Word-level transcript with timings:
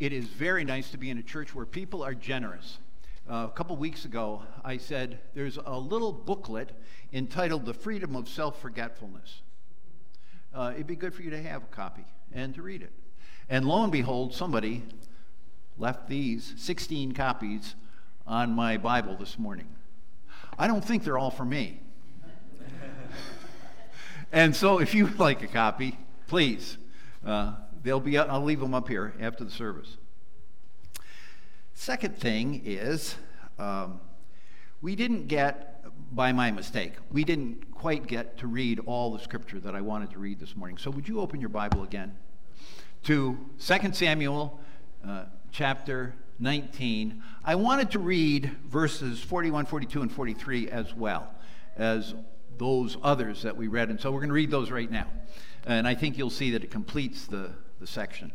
It 0.00 0.14
is 0.14 0.24
very 0.24 0.64
nice 0.64 0.90
to 0.92 0.96
be 0.96 1.10
in 1.10 1.18
a 1.18 1.22
church 1.22 1.54
where 1.54 1.66
people 1.66 2.02
are 2.02 2.14
generous. 2.14 2.78
Uh, 3.30 3.46
a 3.46 3.52
couple 3.54 3.76
weeks 3.76 4.06
ago, 4.06 4.42
I 4.64 4.78
said 4.78 5.18
there's 5.34 5.58
a 5.58 5.78
little 5.78 6.10
booklet 6.10 6.72
entitled 7.12 7.66
The 7.66 7.74
Freedom 7.74 8.16
of 8.16 8.26
Self 8.26 8.58
Forgetfulness. 8.62 9.42
Uh, 10.54 10.70
it'd 10.74 10.86
be 10.86 10.96
good 10.96 11.12
for 11.12 11.20
you 11.20 11.28
to 11.28 11.42
have 11.42 11.64
a 11.64 11.66
copy 11.66 12.06
and 12.32 12.54
to 12.54 12.62
read 12.62 12.80
it. 12.80 12.92
And 13.50 13.66
lo 13.66 13.82
and 13.82 13.92
behold, 13.92 14.32
somebody 14.32 14.84
left 15.76 16.08
these 16.08 16.54
16 16.56 17.12
copies 17.12 17.74
on 18.26 18.52
my 18.52 18.78
Bible 18.78 19.18
this 19.18 19.38
morning. 19.38 19.68
I 20.58 20.66
don't 20.66 20.82
think 20.82 21.04
they're 21.04 21.18
all 21.18 21.30
for 21.30 21.44
me. 21.44 21.78
and 24.32 24.56
so 24.56 24.78
if 24.80 24.94
you 24.94 25.04
would 25.04 25.18
like 25.18 25.42
a 25.42 25.46
copy, 25.46 25.98
please. 26.26 26.78
Uh, 27.22 27.52
they'll 27.82 28.00
be, 28.00 28.18
I'll 28.18 28.42
leave 28.42 28.60
them 28.60 28.74
up 28.74 28.88
here 28.88 29.14
after 29.20 29.44
the 29.44 29.50
service. 29.50 29.96
Second 31.74 32.16
thing 32.18 32.62
is, 32.64 33.16
um, 33.58 34.00
we 34.82 34.96
didn't 34.96 35.28
get, 35.28 35.84
by 36.14 36.32
my 36.32 36.50
mistake, 36.50 36.94
we 37.10 37.24
didn't 37.24 37.74
quite 37.74 38.06
get 38.06 38.38
to 38.38 38.46
read 38.46 38.80
all 38.86 39.12
the 39.12 39.18
scripture 39.18 39.60
that 39.60 39.74
I 39.74 39.80
wanted 39.80 40.10
to 40.10 40.18
read 40.18 40.40
this 40.40 40.56
morning. 40.56 40.78
So 40.78 40.90
would 40.90 41.08
you 41.08 41.20
open 41.20 41.40
your 41.40 41.48
Bible 41.48 41.82
again 41.82 42.16
to 43.04 43.38
2 43.58 43.92
Samuel 43.92 44.60
uh, 45.06 45.24
chapter 45.52 46.14
19. 46.38 47.22
I 47.44 47.54
wanted 47.54 47.90
to 47.92 47.98
read 47.98 48.50
verses 48.66 49.22
41, 49.22 49.66
42, 49.66 50.02
and 50.02 50.12
43 50.12 50.70
as 50.70 50.94
well 50.94 51.32
as 51.76 52.14
those 52.58 52.96
others 53.02 53.42
that 53.42 53.56
we 53.56 53.68
read. 53.68 53.90
And 53.90 54.00
so 54.00 54.10
we're 54.10 54.20
going 54.20 54.28
to 54.28 54.34
read 54.34 54.50
those 54.50 54.70
right 54.70 54.90
now. 54.90 55.06
And 55.66 55.86
I 55.86 55.94
think 55.94 56.16
you'll 56.18 56.30
see 56.30 56.50
that 56.52 56.64
it 56.64 56.70
completes 56.70 57.26
the, 57.26 57.52
the 57.80 57.86
section. 57.86 58.30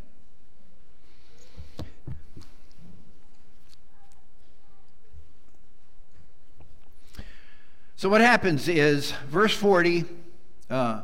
So 7.96 8.10
what 8.10 8.22
happens 8.22 8.68
is, 8.68 9.12
verse 9.30 9.56
40, 9.56 10.06
uh, 10.70 11.02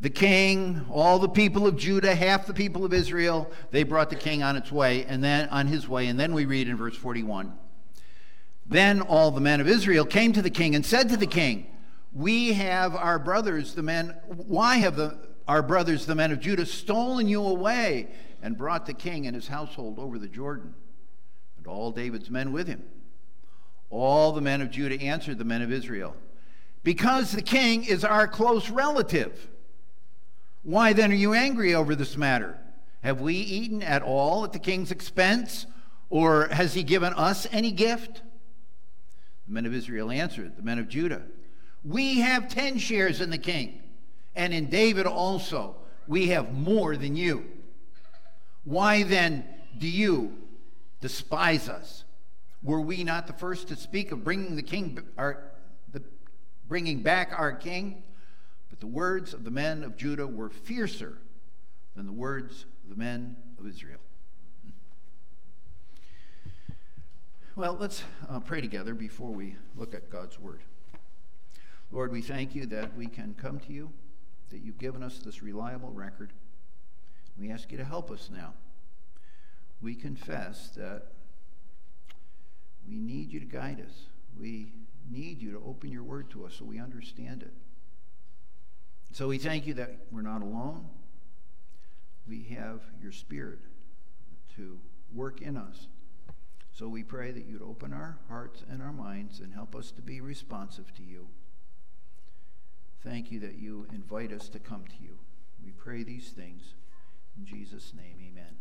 the 0.00 0.10
king, 0.10 0.84
all 0.90 1.18
the 1.20 1.28
people 1.28 1.66
of 1.66 1.76
Judah, 1.76 2.14
half 2.14 2.46
the 2.46 2.54
people 2.54 2.84
of 2.84 2.92
Israel, 2.92 3.50
they 3.70 3.84
brought 3.84 4.10
the 4.10 4.16
king 4.16 4.42
on 4.42 4.56
its 4.56 4.70
way, 4.70 5.04
and 5.04 5.22
then 5.22 5.48
on 5.48 5.68
his 5.68 5.88
way, 5.88 6.08
and 6.08 6.18
then 6.18 6.34
we 6.34 6.44
read 6.44 6.68
in 6.68 6.76
verse 6.76 6.96
41. 6.96 7.52
Then 8.66 9.00
all 9.00 9.30
the 9.30 9.40
men 9.40 9.60
of 9.60 9.68
Israel 9.68 10.04
came 10.04 10.32
to 10.32 10.42
the 10.42 10.50
king 10.50 10.74
and 10.74 10.84
said 10.84 11.08
to 11.10 11.16
the 11.16 11.26
king, 11.26 11.66
We 12.12 12.52
have 12.54 12.94
our 12.94 13.18
brothers, 13.18 13.74
the 13.74 13.82
men, 13.82 14.16
why 14.26 14.76
have 14.76 14.96
the, 14.96 15.16
our 15.48 15.62
brothers, 15.62 16.04
the 16.04 16.14
men 16.14 16.30
of 16.30 16.40
Judah, 16.40 16.66
stolen 16.66 17.26
you 17.26 17.42
away 17.44 18.08
and 18.42 18.56
brought 18.56 18.84
the 18.84 18.92
king 18.92 19.26
and 19.26 19.34
his 19.34 19.48
household 19.48 19.98
over 19.98 20.18
the 20.18 20.28
Jordan, 20.28 20.74
and 21.56 21.66
all 21.66 21.90
David's 21.90 22.30
men 22.30 22.52
with 22.52 22.68
him? 22.68 22.84
All 23.90 24.32
the 24.32 24.42
men 24.42 24.60
of 24.60 24.70
Judah 24.70 25.00
answered 25.00 25.38
the 25.38 25.44
men 25.44 25.62
of 25.62 25.72
Israel, 25.72 26.14
Because 26.84 27.32
the 27.32 27.42
king 27.42 27.84
is 27.84 28.04
our 28.04 28.28
close 28.28 28.68
relative. 28.68 29.48
Why 30.62 30.92
then 30.92 31.10
are 31.10 31.16
you 31.16 31.32
angry 31.32 31.74
over 31.74 31.94
this 31.94 32.16
matter? 32.16 32.58
Have 33.02 33.22
we 33.22 33.34
eaten 33.34 33.82
at 33.82 34.02
all 34.02 34.44
at 34.44 34.52
the 34.52 34.58
king's 34.58 34.90
expense, 34.90 35.64
or 36.10 36.48
has 36.48 36.74
he 36.74 36.82
given 36.82 37.14
us 37.14 37.46
any 37.50 37.70
gift? 37.70 38.22
The 39.46 39.54
men 39.54 39.64
of 39.64 39.72
Israel 39.72 40.10
answered, 40.10 40.56
the 40.56 40.62
men 40.62 40.78
of 40.78 40.88
Judah, 40.88 41.22
We 41.82 42.20
have 42.20 42.50
ten 42.50 42.76
shares 42.76 43.22
in 43.22 43.30
the 43.30 43.38
king, 43.38 43.80
and 44.38 44.54
in 44.54 44.70
David 44.70 45.06
also 45.06 45.76
we 46.06 46.28
have 46.28 46.54
more 46.54 46.96
than 46.96 47.16
you. 47.16 47.44
Why 48.64 49.02
then 49.02 49.44
do 49.76 49.88
you 49.88 50.38
despise 51.00 51.68
us? 51.68 52.04
Were 52.62 52.80
we 52.80 53.04
not 53.04 53.26
the 53.26 53.32
first 53.32 53.68
to 53.68 53.76
speak 53.76 54.12
of 54.12 54.24
bringing 54.24 54.56
the 54.56 54.62
king, 54.62 54.98
our, 55.18 55.42
the, 55.92 56.02
bringing 56.68 57.02
back 57.02 57.32
our 57.36 57.52
king? 57.52 58.02
But 58.70 58.80
the 58.80 58.86
words 58.86 59.34
of 59.34 59.44
the 59.44 59.50
men 59.50 59.82
of 59.82 59.96
Judah 59.96 60.26
were 60.26 60.50
fiercer 60.50 61.18
than 61.96 62.06
the 62.06 62.12
words 62.12 62.64
of 62.84 62.90
the 62.90 62.96
men 62.96 63.36
of 63.58 63.66
Israel. 63.66 64.00
Well, 67.56 67.76
let's 67.78 68.04
uh, 68.28 68.38
pray 68.38 68.60
together 68.60 68.94
before 68.94 69.30
we 69.30 69.56
look 69.76 69.94
at 69.94 70.10
God's 70.10 70.38
word. 70.38 70.60
Lord, 71.90 72.12
we 72.12 72.22
thank 72.22 72.54
you 72.54 72.66
that 72.66 72.96
we 72.96 73.06
can 73.06 73.34
come 73.34 73.58
to 73.60 73.72
you, 73.72 73.90
that 74.50 74.60
you've 74.60 74.78
given 74.78 75.02
us 75.02 75.18
this 75.18 75.42
reliable 75.42 75.90
record. 75.90 76.32
We 77.38 77.50
ask 77.50 77.70
you 77.70 77.78
to 77.78 77.84
help 77.84 78.10
us 78.10 78.30
now. 78.32 78.54
We 79.80 79.94
confess 79.94 80.70
that 80.70 81.04
we 82.88 82.98
need 82.98 83.32
you 83.32 83.40
to 83.40 83.46
guide 83.46 83.80
us. 83.86 84.06
We 84.38 84.72
need 85.10 85.40
you 85.40 85.52
to 85.52 85.62
open 85.64 85.90
your 85.90 86.02
word 86.02 86.30
to 86.30 86.44
us 86.44 86.54
so 86.58 86.64
we 86.64 86.78
understand 86.78 87.42
it. 87.42 87.52
So 89.12 89.28
we 89.28 89.38
thank 89.38 89.66
you 89.66 89.74
that 89.74 89.96
we're 90.10 90.22
not 90.22 90.42
alone. 90.42 90.86
We 92.26 92.42
have 92.58 92.82
your 93.00 93.12
spirit 93.12 93.60
to 94.56 94.78
work 95.14 95.40
in 95.40 95.56
us. 95.56 95.86
So 96.72 96.88
we 96.88 97.02
pray 97.02 97.30
that 97.32 97.46
you'd 97.46 97.62
open 97.62 97.92
our 97.92 98.18
hearts 98.28 98.62
and 98.70 98.82
our 98.82 98.92
minds 98.92 99.40
and 99.40 99.52
help 99.52 99.74
us 99.74 99.90
to 99.92 100.02
be 100.02 100.20
responsive 100.20 100.94
to 100.96 101.02
you. 101.02 101.28
Thank 103.04 103.30
you 103.30 103.38
that 103.40 103.54
you 103.54 103.86
invite 103.92 104.32
us 104.32 104.48
to 104.48 104.58
come 104.58 104.84
to 104.84 105.02
you. 105.02 105.18
We 105.64 105.70
pray 105.70 106.02
these 106.02 106.30
things 106.30 106.74
in 107.38 107.46
Jesus' 107.46 107.92
name. 107.96 108.16
Amen. 108.20 108.56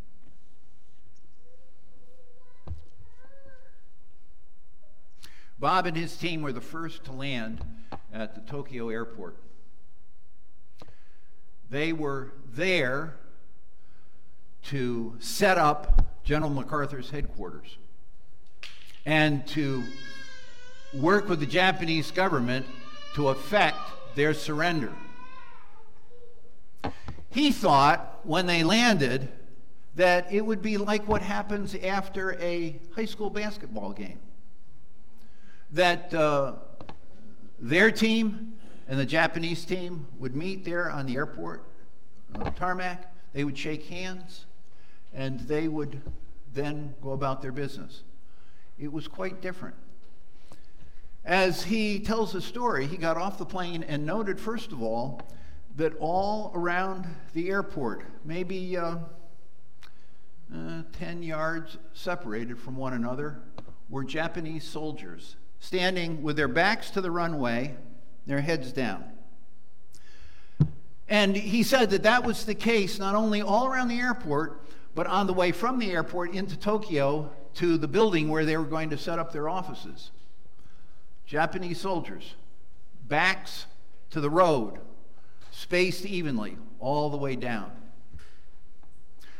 Bob 5.60 5.88
and 5.88 5.98
his 5.98 6.16
team 6.16 6.44
were 6.44 6.54
the 6.54 6.62
first 6.62 7.04
to 7.06 7.12
land 7.12 7.66
at 8.14 8.36
the 8.36 8.42
Tokyo 8.42 8.90
airport. 8.90 9.38
They 11.70 11.92
were 11.92 12.34
there 12.54 13.16
to 14.66 15.16
set 15.20 15.58
up 15.58 16.24
General 16.24 16.52
MacArthur's 16.52 17.10
headquarters 17.10 17.78
and 19.06 19.48
to 19.48 19.84
work 20.94 21.28
with 21.28 21.40
the 21.40 21.46
Japanese 21.46 22.12
government 22.12 22.66
to 23.16 23.30
effect 23.30 23.80
their 24.18 24.34
surrender. 24.34 24.92
He 27.30 27.52
thought 27.52 28.20
when 28.24 28.48
they 28.48 28.64
landed 28.64 29.30
that 29.96 30.34
it 30.34 30.44
would 30.44 30.62
be 30.62 30.78
like 30.78 31.08
what 31.08 31.22
happens 31.22 31.76
after 31.76 32.34
a 32.42 32.80
high 32.96 33.06
school 33.06 33.30
basketball 33.30 33.94
game. 33.94 34.20
That 35.72 36.12
uh, 36.16 36.54
their 37.60 37.92
team 37.92 38.54
and 38.88 39.00
the 39.00 39.06
Japanese 39.06 39.64
team 39.64 40.08
would 40.18 40.36
meet 40.36 40.66
there 40.66 40.90
on 40.90 41.06
the 41.06 41.16
airport 41.16 41.64
tarmac. 42.56 43.14
They 43.34 43.44
would 43.44 43.58
shake 43.58 43.86
hands, 43.86 44.46
and 45.14 45.42
they 45.42 45.68
would 45.68 46.02
then 46.56 46.96
go 47.04 47.12
about 47.12 47.44
their 47.44 47.52
business. 47.52 48.02
It 48.80 48.92
was 48.92 49.08
quite 49.08 49.42
different. 49.42 49.76
As 51.28 51.62
he 51.62 52.00
tells 52.00 52.32
the 52.32 52.40
story, 52.40 52.88
he 52.88 52.96
got 52.96 53.18
off 53.18 53.38
the 53.38 53.46
plane 53.46 53.84
and 53.84 54.06
noted, 54.06 54.40
first 54.40 54.72
of 54.72 54.82
all, 54.82 55.22
that 55.76 55.94
all 56.00 56.54
around 56.56 57.06
the 57.34 57.50
airport, 57.50 58.06
maybe 58.24 58.78
uh, 58.78 58.96
uh, 60.56 60.84
10 60.94 61.24
yards 61.24 61.78
separated 61.94 62.58
from 62.58 62.78
one 62.78 62.94
another, 62.94 63.42
were 63.90 64.06
Japanese 64.06 64.64
soldiers 64.64 65.36
standing 65.60 66.24
with 66.24 66.38
their 66.38 66.48
backs 66.48 66.92
to 66.92 67.02
the 67.02 67.12
runway 67.12 67.76
their 68.26 68.40
heads 68.40 68.72
down. 68.72 69.04
And 71.10 71.36
he 71.36 71.62
said 71.62 71.90
that 71.90 72.04
that 72.04 72.24
was 72.24 72.46
the 72.46 72.56
case 72.56 73.00
not 73.00 73.16
only 73.16 73.42
all 73.42 73.68
around 73.68 73.90
the 73.90 74.00
airport, 74.00 74.66
but 74.96 75.08
on 75.08 75.28
the 75.28 75.34
way 75.34 75.52
from 75.52 75.78
the 75.78 75.92
airport 75.92 76.32
into 76.32 76.58
Tokyo 76.58 77.30
to 77.56 77.78
the 77.78 77.88
building 77.90 78.30
where 78.30 78.46
they 78.46 78.56
were 78.56 78.64
going 78.64 78.92
to 78.92 78.98
set 78.98 79.20
up 79.20 79.34
their 79.34 79.50
offices. 79.50 80.12
Japanese 81.28 81.82
soldiers, 81.82 82.36
backs 83.06 83.66
to 84.12 84.22
the 84.22 84.30
road, 84.30 84.80
spaced 85.52 86.06
evenly 86.06 86.58
all 86.80 87.10
the 87.10 87.18
way 87.18 87.36
down. 87.36 87.70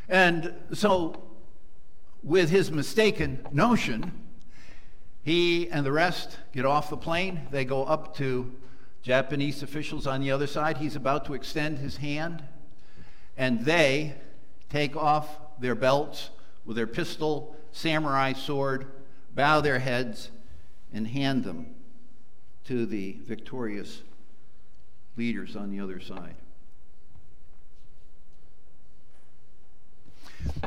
And 0.10 0.54
so, 0.74 1.24
with 2.22 2.50
his 2.50 2.72
mistaken 2.72 3.46
notion, 3.54 4.12
he 5.24 5.70
and 5.70 5.86
the 5.86 5.92
rest 5.94 6.38
get 6.52 6.66
off 6.66 6.90
the 6.90 6.98
plane. 6.98 7.48
They 7.52 7.64
go 7.64 7.86
up 7.86 8.18
to 8.18 8.54
Japanese 9.02 9.64
officials 9.64 10.06
on 10.06 10.20
the 10.20 10.32
other 10.32 10.48
side. 10.48 10.78
He's 10.78 10.98
about 10.98 11.24
to 11.26 11.36
extend 11.36 11.78
his 11.80 11.98
hand, 11.98 12.44
and 13.38 13.64
they 13.64 14.16
take 14.70 14.98
off 14.98 15.40
their 15.58 15.76
belts 15.76 16.32
with 16.66 16.76
their 16.76 16.88
pistol, 16.88 17.56
samurai 17.72 18.34
sword, 18.34 18.88
bow 19.34 19.62
their 19.62 19.80
heads, 19.80 20.32
and 20.94 21.08
hand 21.08 21.46
them 21.46 21.76
to 22.68 22.86
the 22.86 23.18
victorious 23.26 24.02
leaders 25.16 25.56
on 25.56 25.72
the 25.72 25.80
other 25.80 26.00
side. 26.00 26.36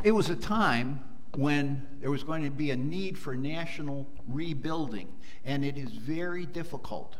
It 0.03 0.11
was 0.11 0.29
a 0.29 0.35
time 0.35 1.03
when 1.35 1.85
there 2.01 2.11
was 2.11 2.23
going 2.23 2.43
to 2.43 2.49
be 2.49 2.71
a 2.71 2.75
need 2.75 3.17
for 3.17 3.35
national 3.35 4.07
rebuilding. 4.27 5.07
And 5.45 5.63
it 5.63 5.77
is 5.77 5.91
very 5.91 6.45
difficult, 6.45 7.15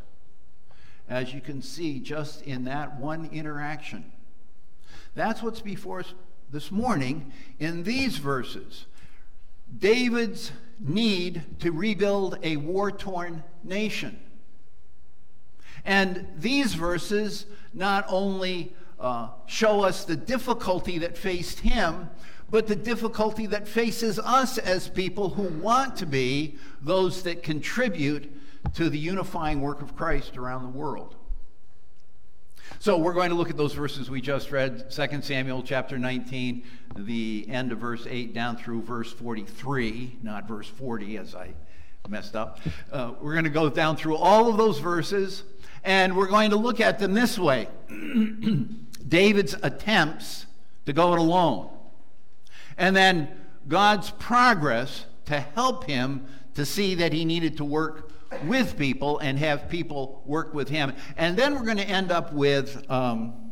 as 1.08 1.34
you 1.34 1.42
can 1.42 1.62
see 1.62 2.00
just 2.00 2.42
in 2.44 2.66
that 2.66 3.00
one 3.00 3.30
interaction. 3.32 4.12
That's 5.16 5.42
what's 5.42 5.62
before 5.62 6.00
us 6.00 6.14
this 6.52 6.72
morning 6.72 7.32
in 7.60 7.84
these 7.84 8.18
verses. 8.18 8.86
David's 9.78 10.52
need 10.80 11.44
to 11.60 11.72
rebuild 11.72 12.38
a 12.44 12.58
war 12.58 12.92
torn 12.92 13.44
nation. 13.64 14.20
And 15.86 16.28
these 16.38 16.74
verses 16.74 17.46
not 17.74 18.06
only 18.08 18.74
uh, 19.00 19.30
show 19.48 19.82
us 19.82 20.06
the 20.06 20.16
difficulty 20.16 21.00
that 21.00 21.18
faced 21.18 21.60
him, 21.60 22.10
but 22.50 22.68
the 22.68 22.76
difficulty 22.76 23.48
that 23.48 23.68
faces 23.68 24.20
us 24.20 24.58
as 24.58 24.90
people 24.90 25.30
who 25.30 25.44
want 25.62 25.96
to 25.98 26.06
be 26.06 26.58
those 26.82 27.24
that 27.24 27.42
contribute 27.44 28.30
to 28.74 28.90
the 28.90 29.00
unifying 29.00 29.62
work 29.62 29.82
of 29.82 29.96
Christ 29.96 30.38
around 30.38 30.64
the 30.64 30.78
world. 30.78 31.16
So 32.80 32.98
we're 32.98 33.14
going 33.14 33.30
to 33.30 33.36
look 33.36 33.50
at 33.50 33.58
those 33.58 33.74
verses 33.74 34.10
we 34.10 34.22
just 34.22 34.52
read 34.52 34.92
2 34.92 35.22
Samuel 35.22 35.64
chapter 35.64 35.98
19, 35.98 36.64
the 36.98 37.46
end 37.50 37.72
of 37.72 37.80
verse 37.80 38.06
8 38.10 38.34
down 38.34 38.58
through 38.58 38.82
verse 38.82 39.12
43, 39.14 40.20
not 40.24 40.48
verse 40.48 40.68
40 40.68 41.18
as 41.18 41.36
I 41.36 41.54
messed 42.10 42.36
up. 42.36 42.60
Uh, 42.92 43.14
we're 43.22 43.34
going 43.34 43.46
to 43.46 43.50
go 43.50 43.70
down 43.70 43.96
through 43.96 44.18
all 44.18 44.50
of 44.50 44.58
those 44.58 44.80
verses 44.80 45.44
and 45.84 46.16
we're 46.16 46.28
going 46.28 46.52
to 46.52 46.56
look 46.56 46.80
at 46.80 47.00
them 47.00 47.14
this 47.14 47.38
way 47.38 47.68
David's 49.08 49.56
attempts 49.62 50.46
to 50.86 50.94
go 50.94 51.14
it 51.14 51.20
alone, 51.20 51.70
and 52.78 52.96
then 52.96 53.28
God's 53.68 54.12
progress 54.12 55.06
to 55.26 55.40
help 55.40 55.86
him 55.86 56.26
to 56.56 56.66
see 56.66 56.96
that 56.96 57.14
he 57.14 57.26
needed 57.26 57.58
to 57.58 57.66
work 57.66 58.12
with 58.46 58.78
people 58.78 59.20
and 59.20 59.38
have 59.40 59.70
people 59.70 60.22
work 60.26 60.54
with 60.54 60.70
him. 60.70 60.94
And 61.18 61.38
then 61.38 61.56
we're 61.56 61.66
going 61.66 61.78
to 61.78 61.88
end 61.88 62.12
up 62.12 62.34
with, 62.34 62.90
um, 62.90 63.52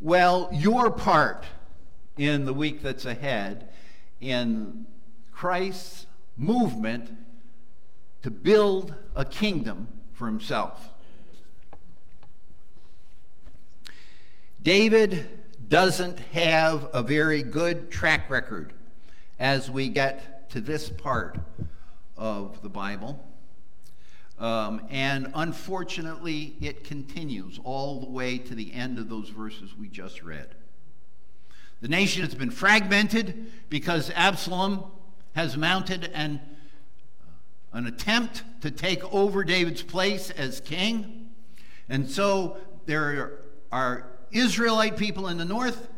well, 0.00 0.48
your 0.52 0.90
part 0.90 1.44
in 2.16 2.44
the 2.44 2.52
week 2.52 2.82
that's 2.82 3.04
ahead 3.04 3.68
in 4.20 4.86
Christ's 5.30 6.06
movement 6.36 7.10
to 8.22 8.30
build 8.30 8.94
a 9.14 9.24
kingdom 9.24 9.88
for 10.16 10.26
himself. 10.26 10.88
David 14.62 15.28
doesn't 15.68 16.18
have 16.32 16.88
a 16.92 17.02
very 17.02 17.42
good 17.42 17.90
track 17.90 18.28
record 18.30 18.72
as 19.38 19.70
we 19.70 19.88
get 19.88 20.50
to 20.50 20.60
this 20.60 20.88
part 20.88 21.38
of 22.16 22.62
the 22.62 22.68
Bible. 22.68 23.22
Um, 24.38 24.86
and 24.90 25.30
unfortunately, 25.34 26.56
it 26.60 26.84
continues 26.84 27.60
all 27.62 28.00
the 28.00 28.10
way 28.10 28.38
to 28.38 28.54
the 28.54 28.72
end 28.72 28.98
of 28.98 29.08
those 29.08 29.28
verses 29.28 29.76
we 29.78 29.88
just 29.88 30.22
read. 30.22 30.48
The 31.80 31.88
nation 31.88 32.22
has 32.22 32.34
been 32.34 32.50
fragmented 32.50 33.52
because 33.68 34.10
Absalom 34.14 34.84
has 35.34 35.56
mounted 35.56 36.10
an, 36.14 36.40
an 37.72 37.86
attempt 37.86 38.42
to 38.62 38.70
take 38.70 39.04
over 39.12 39.44
David's 39.44 39.82
place 39.82 40.30
as 40.30 40.60
king. 40.60 41.30
And 41.88 42.08
so 42.10 42.56
there 42.86 43.40
are 43.70 44.06
Israelite 44.30 44.96
people 44.96 45.28
in 45.28 45.38
the 45.38 45.44
north, 45.44 45.88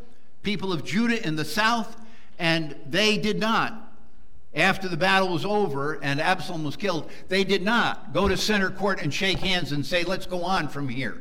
people 0.43 0.73
of 0.73 0.85
Judah 0.85 1.25
in 1.27 1.37
the 1.37 1.45
south, 1.45 1.97
and 2.39 2.77
they 2.87 3.19
did 3.19 3.39
not 3.39 3.89
after 4.55 4.89
the 4.89 4.97
battle 4.97 5.29
was 5.29 5.45
over 5.45 6.03
and 6.03 6.21
Absalom 6.21 6.65
was 6.65 6.77
killed, 6.77 7.11
they 7.29 7.45
did 7.45 7.63
not 7.63 8.13
go 8.13 8.29
to 8.29 8.37
center 8.37 8.71
court 8.71 9.01
and 9.01 9.13
shake 9.13 9.39
hands 9.39 9.73
and 9.73 9.85
say, 9.85 10.05
let's 10.05 10.27
go 10.27 10.43
on 10.43 10.69
from 10.69 10.89
here, 10.89 11.21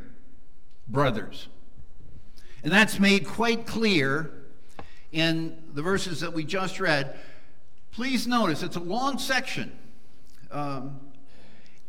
brothers. 0.88 1.47
And 2.63 2.71
that's 2.71 2.99
made 2.99 3.27
quite 3.27 3.67
clear 3.67 4.31
in 5.11 5.57
the 5.73 5.81
verses 5.81 6.21
that 6.21 6.33
we 6.33 6.44
just 6.44 6.79
read. 6.79 7.17
Please 7.91 8.27
notice, 8.27 8.63
it's 8.63 8.75
a 8.75 8.81
long 8.81 9.19
section. 9.19 9.71
Um, 10.51 10.99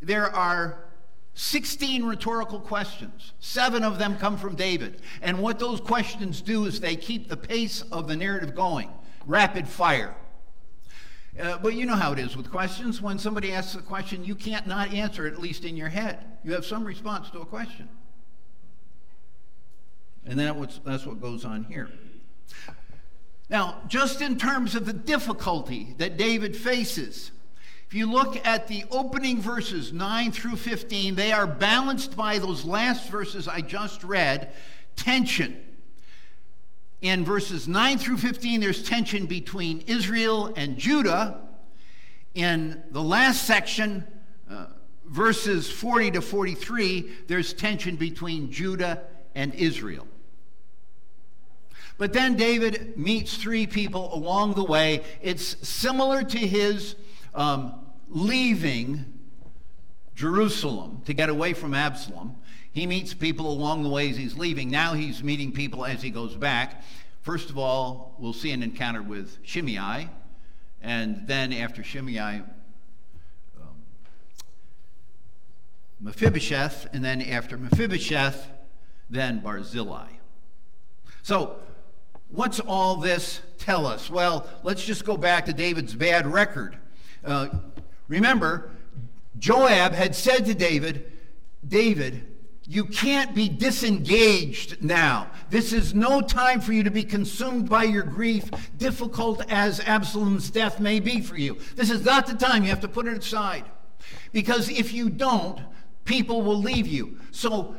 there 0.01 0.33
are 0.33 0.89
16 1.33 2.03
rhetorical 2.03 2.59
questions. 2.59 3.33
Seven 3.39 3.83
of 3.83 3.97
them 3.97 4.17
come 4.17 4.37
from 4.37 4.55
David. 4.55 5.01
And 5.21 5.39
what 5.39 5.59
those 5.59 5.79
questions 5.79 6.41
do 6.41 6.65
is 6.65 6.79
they 6.79 6.95
keep 6.95 7.29
the 7.29 7.37
pace 7.37 7.81
of 7.91 8.07
the 8.07 8.15
narrative 8.15 8.55
going 8.55 8.89
rapid 9.25 9.67
fire. 9.67 10.15
Uh, 11.39 11.57
but 11.59 11.73
you 11.75 11.85
know 11.85 11.95
how 11.95 12.11
it 12.11 12.19
is 12.19 12.35
with 12.35 12.51
questions. 12.51 13.01
When 13.01 13.17
somebody 13.17 13.53
asks 13.53 13.75
a 13.75 13.81
question, 13.81 14.25
you 14.25 14.35
can't 14.35 14.67
not 14.67 14.93
answer 14.93 15.27
at 15.27 15.39
least 15.39 15.63
in 15.63 15.77
your 15.77 15.87
head. 15.87 16.25
You 16.43 16.53
have 16.53 16.65
some 16.65 16.83
response 16.83 17.29
to 17.31 17.39
a 17.39 17.45
question. 17.45 17.87
And 20.25 20.37
that's, 20.37 20.79
that's 20.79 21.05
what 21.05 21.21
goes 21.21 21.45
on 21.45 21.63
here. 21.63 21.89
Now, 23.49 23.81
just 23.87 24.21
in 24.21 24.37
terms 24.37 24.75
of 24.75 24.85
the 24.85 24.93
difficulty 24.93 25.95
that 25.97 26.17
David 26.17 26.55
faces, 26.55 27.31
if 27.89 27.93
you 27.93 28.09
look 28.09 28.45
at 28.47 28.67
the 28.67 28.85
opening 28.89 29.41
verses 29.41 29.91
9 29.91 30.31
through 30.31 30.55
15, 30.55 31.15
they 31.15 31.33
are 31.33 31.47
balanced 31.47 32.15
by 32.15 32.39
those 32.39 32.63
last 32.63 33.09
verses 33.09 33.47
I 33.47 33.59
just 33.59 34.03
read 34.03 34.53
tension 34.95 35.59
in 37.01 37.23
verses 37.23 37.67
9 37.67 37.97
through 37.97 38.17
15, 38.17 38.59
there's 38.59 38.83
tension 38.83 39.25
between 39.25 39.81
Israel 39.87 40.53
and 40.57 40.77
Judah. 40.77 41.41
In 42.35 42.83
the 42.91 43.01
last 43.01 43.45
section, 43.45 44.05
uh, 44.49 44.65
verses 45.05 45.71
40 45.71 46.11
to 46.11 46.21
43, 46.21 47.09
there's 47.27 47.53
tension 47.53 47.95
between 47.95 48.51
Judah 48.51 49.03
and 49.33 49.53
Israel. 49.55 50.07
But 51.97 52.11
then 52.11 52.35
David 52.35 52.97
meets 52.97 53.37
three 53.37 53.65
people 53.65 54.13
along 54.13 54.55
the 54.55 54.63
way. 54.63 55.03
It's 55.21 55.67
similar 55.67 56.23
to 56.23 56.37
his 56.37 56.95
um, 57.33 57.73
leaving 58.09 59.05
Jerusalem 60.15 61.01
to 61.05 61.13
get 61.13 61.29
away 61.29 61.53
from 61.53 61.73
Absalom. 61.73 62.35
He 62.71 62.85
meets 62.85 63.13
people 63.13 63.51
along 63.51 63.83
the 63.83 63.89
way 63.89 64.09
as 64.09 64.17
he's 64.17 64.37
leaving. 64.37 64.69
Now 64.69 64.93
he's 64.93 65.23
meeting 65.23 65.51
people 65.51 65.85
as 65.85 66.01
he 66.01 66.09
goes 66.09 66.35
back. 66.35 66.83
First 67.21 67.49
of 67.49 67.57
all, 67.57 68.15
we'll 68.19 68.33
see 68.33 68.51
an 68.51 68.63
encounter 68.63 69.01
with 69.01 69.37
Shimei, 69.43 70.09
and 70.81 71.27
then 71.27 71.51
after 71.53 71.83
Shimei, 71.83 72.41
um, 73.59 73.75
Mephibosheth, 75.99 76.87
and 76.93 77.03
then 77.03 77.21
after 77.21 77.57
Mephibosheth, 77.57 78.47
then 79.09 79.39
Barzillai. 79.39 80.07
So, 81.21 81.57
what's 82.29 82.59
all 82.59 82.95
this 82.95 83.41
tell 83.57 83.85
us? 83.85 84.09
Well, 84.09 84.47
let's 84.63 84.85
just 84.85 85.05
go 85.05 85.17
back 85.17 85.45
to 85.45 85.53
David's 85.53 85.93
bad 85.93 86.25
record. 86.25 86.77
Uh, 87.23 87.49
remember, 88.07 88.71
Joab 89.37 89.93
had 89.93 90.15
said 90.15 90.45
to 90.45 90.53
David, 90.53 91.11
David, 91.67 92.25
you 92.65 92.85
can't 92.85 93.33
be 93.33 93.49
disengaged 93.49 94.83
now. 94.83 95.31
This 95.49 95.73
is 95.73 95.95
no 95.95 96.21
time 96.21 96.61
for 96.61 96.71
you 96.71 96.83
to 96.83 96.91
be 96.91 97.03
consumed 97.03 97.67
by 97.67 97.85
your 97.85 98.03
grief, 98.03 98.49
difficult 98.77 99.43
as 99.49 99.79
Absalom's 99.79 100.51
death 100.51 100.79
may 100.79 100.99
be 100.99 101.19
for 101.19 101.35
you. 101.35 101.57
This 101.75 101.89
is 101.89 102.05
not 102.05 102.27
the 102.27 102.35
time. 102.35 102.61
You 102.61 102.69
have 102.69 102.81
to 102.81 102.87
put 102.87 103.07
it 103.07 103.17
aside. 103.17 103.65
Because 104.31 104.69
if 104.69 104.93
you 104.93 105.09
don't, 105.09 105.59
people 106.05 106.43
will 106.43 106.59
leave 106.59 106.85
you. 106.85 107.19
So 107.31 107.75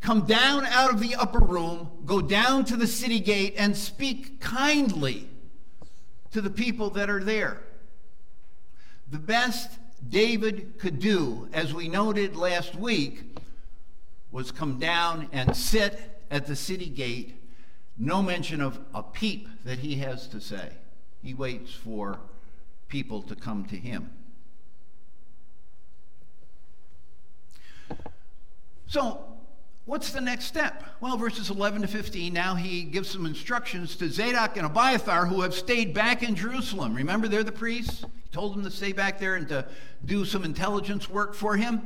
come 0.00 0.24
down 0.24 0.66
out 0.66 0.92
of 0.92 1.00
the 1.00 1.16
upper 1.16 1.40
room, 1.40 1.90
go 2.06 2.20
down 2.20 2.64
to 2.66 2.76
the 2.76 2.86
city 2.86 3.18
gate, 3.18 3.54
and 3.56 3.76
speak 3.76 4.40
kindly 4.40 5.28
to 6.30 6.40
the 6.40 6.50
people 6.50 6.90
that 6.90 7.10
are 7.10 7.24
there. 7.24 7.62
The 9.12 9.18
best 9.18 9.78
David 10.08 10.78
could 10.78 10.98
do, 10.98 11.46
as 11.52 11.74
we 11.74 11.86
noted 11.86 12.34
last 12.34 12.74
week, 12.74 13.38
was 14.30 14.50
come 14.50 14.78
down 14.78 15.28
and 15.32 15.54
sit 15.54 16.00
at 16.30 16.46
the 16.46 16.56
city 16.56 16.88
gate. 16.88 17.38
No 17.98 18.22
mention 18.22 18.62
of 18.62 18.80
a 18.94 19.02
peep 19.02 19.48
that 19.66 19.80
he 19.80 19.96
has 19.96 20.26
to 20.28 20.40
say. 20.40 20.70
He 21.22 21.34
waits 21.34 21.74
for 21.74 22.20
people 22.88 23.20
to 23.24 23.36
come 23.36 23.66
to 23.66 23.76
him. 23.76 24.10
So, 28.86 29.31
what's 29.84 30.12
the 30.12 30.20
next 30.20 30.44
step? 30.44 30.82
Well, 31.00 31.16
verses 31.16 31.50
11 31.50 31.82
to 31.82 31.88
15, 31.88 32.32
now 32.32 32.54
he 32.54 32.82
gives 32.84 33.10
some 33.10 33.26
instructions 33.26 33.96
to 33.96 34.08
Zadok 34.08 34.56
and 34.56 34.66
Abiathar 34.66 35.26
who 35.26 35.42
have 35.42 35.54
stayed 35.54 35.92
back 35.94 36.22
in 36.22 36.34
Jerusalem. 36.34 36.94
Remember, 36.94 37.28
they're 37.28 37.42
the 37.42 37.52
priests. 37.52 38.02
He 38.02 38.30
told 38.30 38.54
them 38.54 38.64
to 38.64 38.70
stay 38.70 38.92
back 38.92 39.18
there 39.18 39.34
and 39.34 39.48
to 39.48 39.66
do 40.04 40.24
some 40.24 40.44
intelligence 40.44 41.08
work 41.08 41.34
for 41.34 41.56
him. 41.56 41.80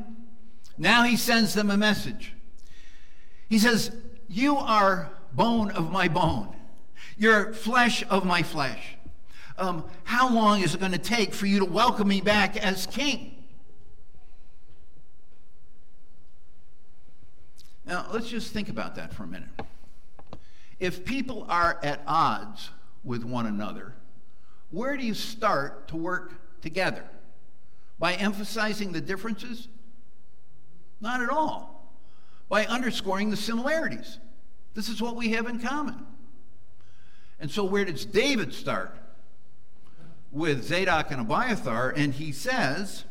Now 0.79 1.05
he 1.05 1.17
sends 1.17 1.55
them 1.55 1.71
a 1.71 1.77
message. 1.77 2.35
He 3.49 3.59
says, 3.59 3.95
You 4.29 4.57
are 4.57 5.11
bone 5.33 5.71
of 5.71 5.91
my 5.91 6.09
bone, 6.09 6.55
you're 7.17 7.53
flesh 7.53 8.05
of 8.11 8.25
my 8.25 8.43
flesh. 8.43 8.97
um, 9.59 9.85
how 10.05 10.33
long 10.33 10.61
is 10.61 10.75
it 10.75 10.81
going 10.81 10.93
to 10.93 10.99
take 10.99 11.33
for 11.33 11.47
you 11.47 11.61
to 11.61 11.65
welcome 11.65 12.09
me 12.09 12.21
back 12.21 12.57
as 12.57 12.87
king? 12.87 13.36
Now, 17.87 18.07
let's 18.13 18.29
just 18.29 18.53
think 18.53 18.69
about 18.69 18.97
that 18.97 19.15
for 19.15 19.23
a 19.23 19.27
minute. 19.27 19.49
If 20.81 21.05
people 21.05 21.47
are 21.49 21.79
at 21.83 22.03
odds 22.07 22.71
with 23.05 23.25
one 23.25 23.47
another, 23.47 23.95
where 24.71 24.97
do 24.97 25.07
you 25.07 25.15
start 25.15 25.89
to 25.89 25.97
work 25.97 26.35
together? 26.61 27.05
By 27.99 28.15
emphasizing 28.15 28.93
the 28.93 29.01
differences? 29.01 29.69
Not 31.01 31.23
at 31.23 31.31
all. 31.31 31.95
By 32.49 32.67
underscoring 32.67 33.31
the 33.31 33.37
similarities. 33.37 34.19
This 34.75 34.89
is 34.89 35.01
what 35.01 35.17
we 35.17 35.31
have 35.31 35.47
in 35.47 35.61
common. 35.61 36.05
And 37.39 37.51
so, 37.51 37.65
where 37.65 37.85
does 37.85 38.05
David 38.05 38.53
start? 38.53 38.97
With 40.33 40.65
Zadok 40.65 41.11
and 41.11 41.21
Abiathar, 41.21 41.91
and 41.91 42.13
he 42.13 42.33
says, 42.33 43.05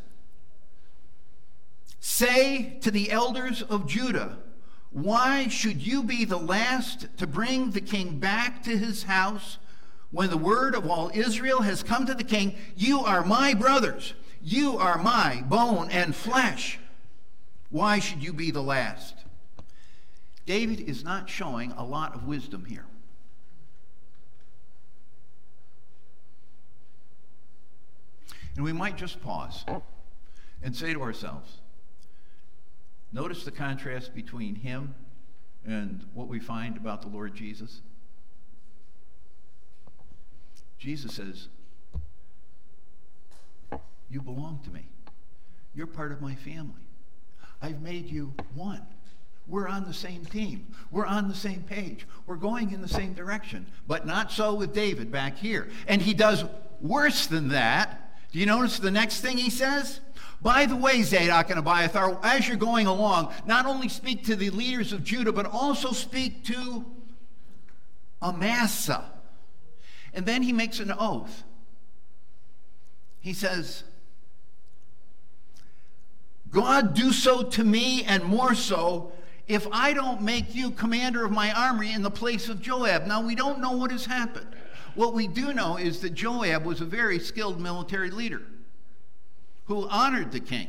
Say 1.98 2.78
to 2.82 2.90
the 2.90 3.10
elders 3.10 3.62
of 3.62 3.88
Judah, 3.88 4.38
why 4.96 5.46
should 5.48 5.86
you 5.86 6.02
be 6.02 6.24
the 6.24 6.38
last 6.38 7.06
to 7.18 7.26
bring 7.26 7.72
the 7.72 7.82
king 7.82 8.18
back 8.18 8.62
to 8.62 8.78
his 8.78 9.02
house 9.02 9.58
when 10.10 10.30
the 10.30 10.38
word 10.38 10.74
of 10.74 10.88
all 10.88 11.10
Israel 11.12 11.60
has 11.60 11.82
come 11.82 12.06
to 12.06 12.14
the 12.14 12.24
king? 12.24 12.56
You 12.78 13.00
are 13.00 13.22
my 13.22 13.52
brothers. 13.52 14.14
You 14.40 14.78
are 14.78 14.96
my 14.96 15.44
bone 15.50 15.90
and 15.90 16.16
flesh. 16.16 16.78
Why 17.68 17.98
should 17.98 18.24
you 18.24 18.32
be 18.32 18.50
the 18.50 18.62
last? 18.62 19.16
David 20.46 20.80
is 20.80 21.04
not 21.04 21.28
showing 21.28 21.72
a 21.72 21.84
lot 21.84 22.14
of 22.14 22.26
wisdom 22.26 22.64
here. 22.64 22.86
And 28.54 28.64
we 28.64 28.72
might 28.72 28.96
just 28.96 29.20
pause 29.20 29.62
and 30.62 30.74
say 30.74 30.94
to 30.94 31.02
ourselves, 31.02 31.58
Notice 33.16 33.44
the 33.44 33.50
contrast 33.50 34.14
between 34.14 34.56
him 34.56 34.94
and 35.64 36.04
what 36.12 36.28
we 36.28 36.38
find 36.38 36.76
about 36.76 37.00
the 37.00 37.08
Lord 37.08 37.34
Jesus. 37.34 37.80
Jesus 40.78 41.14
says, 41.14 41.48
You 44.10 44.20
belong 44.20 44.60
to 44.64 44.70
me. 44.70 44.84
You're 45.74 45.86
part 45.86 46.12
of 46.12 46.20
my 46.20 46.34
family. 46.34 46.74
I've 47.62 47.80
made 47.80 48.04
you 48.10 48.34
one. 48.54 48.86
We're 49.48 49.66
on 49.66 49.86
the 49.86 49.94
same 49.94 50.26
team. 50.26 50.74
We're 50.90 51.06
on 51.06 51.28
the 51.28 51.34
same 51.34 51.62
page. 51.62 52.06
We're 52.26 52.36
going 52.36 52.70
in 52.70 52.82
the 52.82 52.88
same 52.88 53.14
direction. 53.14 53.66
But 53.88 54.06
not 54.06 54.30
so 54.30 54.52
with 54.52 54.74
David 54.74 55.10
back 55.10 55.38
here. 55.38 55.70
And 55.88 56.02
he 56.02 56.12
does 56.12 56.44
worse 56.82 57.28
than 57.28 57.48
that. 57.48 58.05
Do 58.32 58.38
you 58.38 58.46
notice 58.46 58.78
the 58.78 58.90
next 58.90 59.20
thing 59.20 59.38
he 59.38 59.50
says? 59.50 60.00
By 60.42 60.66
the 60.66 60.76
way, 60.76 61.02
Zadok 61.02 61.50
and 61.50 61.58
Abiathar, 61.58 62.18
as 62.22 62.46
you're 62.46 62.56
going 62.56 62.86
along, 62.86 63.32
not 63.46 63.66
only 63.66 63.88
speak 63.88 64.24
to 64.26 64.36
the 64.36 64.50
leaders 64.50 64.92
of 64.92 65.02
Judah, 65.02 65.32
but 65.32 65.46
also 65.46 65.92
speak 65.92 66.44
to 66.44 66.84
Amasa. 68.22 69.04
And 70.12 70.26
then 70.26 70.42
he 70.42 70.52
makes 70.52 70.80
an 70.80 70.92
oath. 70.98 71.44
He 73.20 73.32
says, 73.32 73.84
God 76.50 76.94
do 76.94 77.12
so 77.12 77.42
to 77.42 77.64
me 77.64 78.04
and 78.04 78.24
more 78.24 78.54
so 78.54 79.12
if 79.46 79.66
I 79.70 79.92
don't 79.92 80.22
make 80.22 80.54
you 80.54 80.70
commander 80.70 81.24
of 81.24 81.30
my 81.30 81.52
army 81.52 81.92
in 81.92 82.02
the 82.02 82.10
place 82.10 82.48
of 82.48 82.60
Joab. 82.60 83.06
Now, 83.06 83.20
we 83.20 83.34
don't 83.34 83.60
know 83.60 83.72
what 83.72 83.90
has 83.90 84.06
happened. 84.06 84.55
What 84.96 85.12
we 85.12 85.28
do 85.28 85.52
know 85.52 85.76
is 85.76 86.00
that 86.00 86.14
Joab 86.14 86.64
was 86.64 86.80
a 86.80 86.86
very 86.86 87.18
skilled 87.18 87.60
military 87.60 88.10
leader 88.10 88.42
who 89.66 89.86
honored 89.88 90.32
the 90.32 90.40
king. 90.40 90.68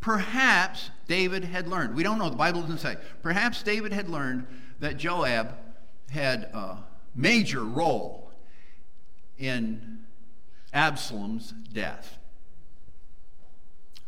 Perhaps 0.00 0.90
David 1.06 1.44
had 1.44 1.68
learned, 1.68 1.94
we 1.94 2.02
don't 2.02 2.18
know, 2.18 2.30
the 2.30 2.36
Bible 2.36 2.62
doesn't 2.62 2.78
say, 2.78 2.96
perhaps 3.22 3.62
David 3.62 3.92
had 3.92 4.08
learned 4.08 4.46
that 4.78 4.96
Joab 4.96 5.54
had 6.10 6.44
a 6.54 6.78
major 7.14 7.62
role 7.62 8.32
in 9.38 9.98
Absalom's 10.72 11.52
death. 11.72 12.16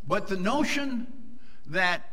But 0.07 0.27
the 0.27 0.37
notion 0.37 1.05
that 1.67 2.12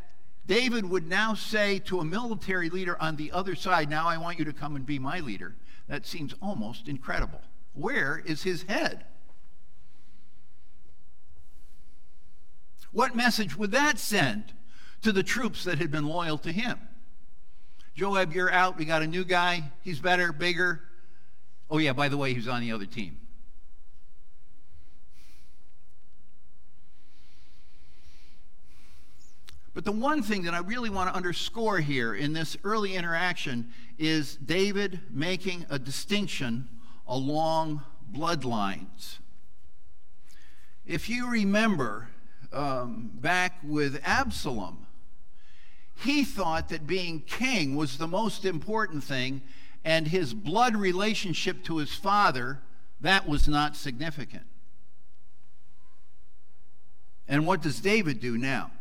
David 0.51 0.91
would 0.91 1.07
now 1.07 1.35
say 1.35 1.79
to 1.79 2.01
a 2.01 2.05
military 2.05 2.71
leader 2.71 3.01
on 3.01 3.15
the 3.15 3.31
other 3.31 3.55
side, 3.55 3.89
Now 3.89 4.09
I 4.09 4.19
want 4.19 4.37
you 4.37 4.45
to 4.47 4.53
come 4.53 4.75
and 4.75 4.85
be 4.85 4.99
my 4.99 5.21
leader, 5.21 5.55
that 5.87 6.05
seems 6.05 6.35
almost 6.43 6.89
incredible. 6.89 7.41
Where 7.73 8.21
is 8.27 8.43
his 8.43 8.65
head? 8.65 9.05
What 12.91 13.15
message 13.15 13.57
would 13.57 13.71
that 13.71 14.01
send 14.01 14.53
to 15.03 15.13
the 15.13 15.23
troops 15.23 15.63
that 15.63 15.79
had 15.79 15.93
been 15.93 16.09
loyal 16.09 16.39
to 16.39 16.51
him? 16.51 16.81
Joab, 17.95 18.33
you're 18.33 18.51
out. 18.51 18.77
We 18.77 18.87
got 18.87 19.03
a 19.03 19.07
new 19.07 19.23
guy. 19.23 19.71
He's 19.83 20.01
better, 20.01 20.33
bigger. 20.33 20.81
Oh, 21.71 21.79
yeah, 21.79 21.93
by 21.93 22.09
the 22.09 22.17
way, 22.17 22.35
he's 22.35 22.49
on 22.49 22.61
the 22.61 22.73
other 22.73 22.87
team. 22.87 23.21
But 29.73 29.85
the 29.85 29.93
one 29.93 30.23
thing 30.23 30.43
that 30.45 30.55
I 30.55 30.59
really 30.59 30.91
want 30.91 31.11
to 31.11 31.15
underscore 31.15 31.79
here 31.79 32.15
in 32.15 32.33
this 32.33 32.57
early 32.65 32.97
interaction 32.97 33.71
is 33.99 34.37
David 34.37 35.01
making 35.11 35.67
a 35.71 35.79
distinction 35.79 36.69
along 37.07 37.83
bloodlines. 38.13 39.19
If 40.85 41.09
you 41.09 41.31
remember, 41.31 42.09
um, 42.53 43.11
back 43.15 43.59
with 43.63 44.01
Absalom. 44.05 44.87
He 46.03 46.25
thought 46.25 46.69
that 46.71 46.87
being 46.87 47.21
king 47.21 47.77
was 47.77 47.99
the 47.99 48.07
most 48.07 48.45
important 48.45 49.05
thing, 49.05 49.43
and 49.85 50.09
his 50.09 50.35
blood 50.35 50.77
relationship 50.77 51.63
to 51.65 51.77
his 51.77 51.95
father, 51.95 52.61
that 53.01 53.29
was 53.29 53.49
not 53.49 53.77
significant. 53.77 54.45
And 57.29 57.47
what 57.47 57.63
does 57.63 57.81
David 57.81 58.21
do 58.21 58.37
now? 58.37 58.73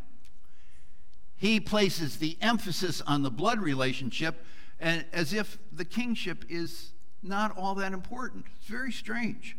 He 1.39 1.61
places 1.61 2.17
the 2.17 2.37
emphasis 2.41 3.01
on 3.01 3.23
the 3.23 3.31
blood 3.31 3.59
relationship 3.59 4.43
and 4.77 5.05
as 5.13 5.33
if 5.33 5.57
the 5.71 5.85
kingship 5.85 6.43
is 6.49 6.91
not 7.23 7.57
all 7.57 7.75
that 7.75 7.93
important. 7.93 8.45
It's 8.57 8.67
very 8.67 8.91
strange. 8.91 9.55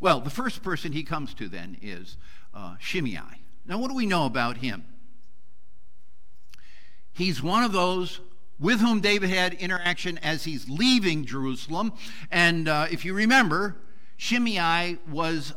Well, 0.00 0.20
the 0.20 0.30
first 0.30 0.62
person 0.62 0.92
he 0.92 1.04
comes 1.04 1.34
to 1.34 1.48
then 1.48 1.76
is 1.82 2.16
uh, 2.54 2.76
Shimei. 2.80 3.42
Now, 3.66 3.78
what 3.78 3.88
do 3.88 3.94
we 3.94 4.06
know 4.06 4.24
about 4.24 4.58
him? 4.58 4.84
He's 7.12 7.42
one 7.42 7.62
of 7.62 7.72
those 7.72 8.20
with 8.58 8.80
whom 8.80 9.00
David 9.00 9.28
had 9.28 9.52
interaction 9.52 10.16
as 10.18 10.44
he's 10.44 10.68
leaving 10.68 11.26
Jerusalem. 11.26 11.92
And 12.30 12.68
uh, 12.68 12.86
if 12.90 13.04
you 13.04 13.12
remember, 13.12 13.76
Shimei 14.16 14.96
was 15.10 15.52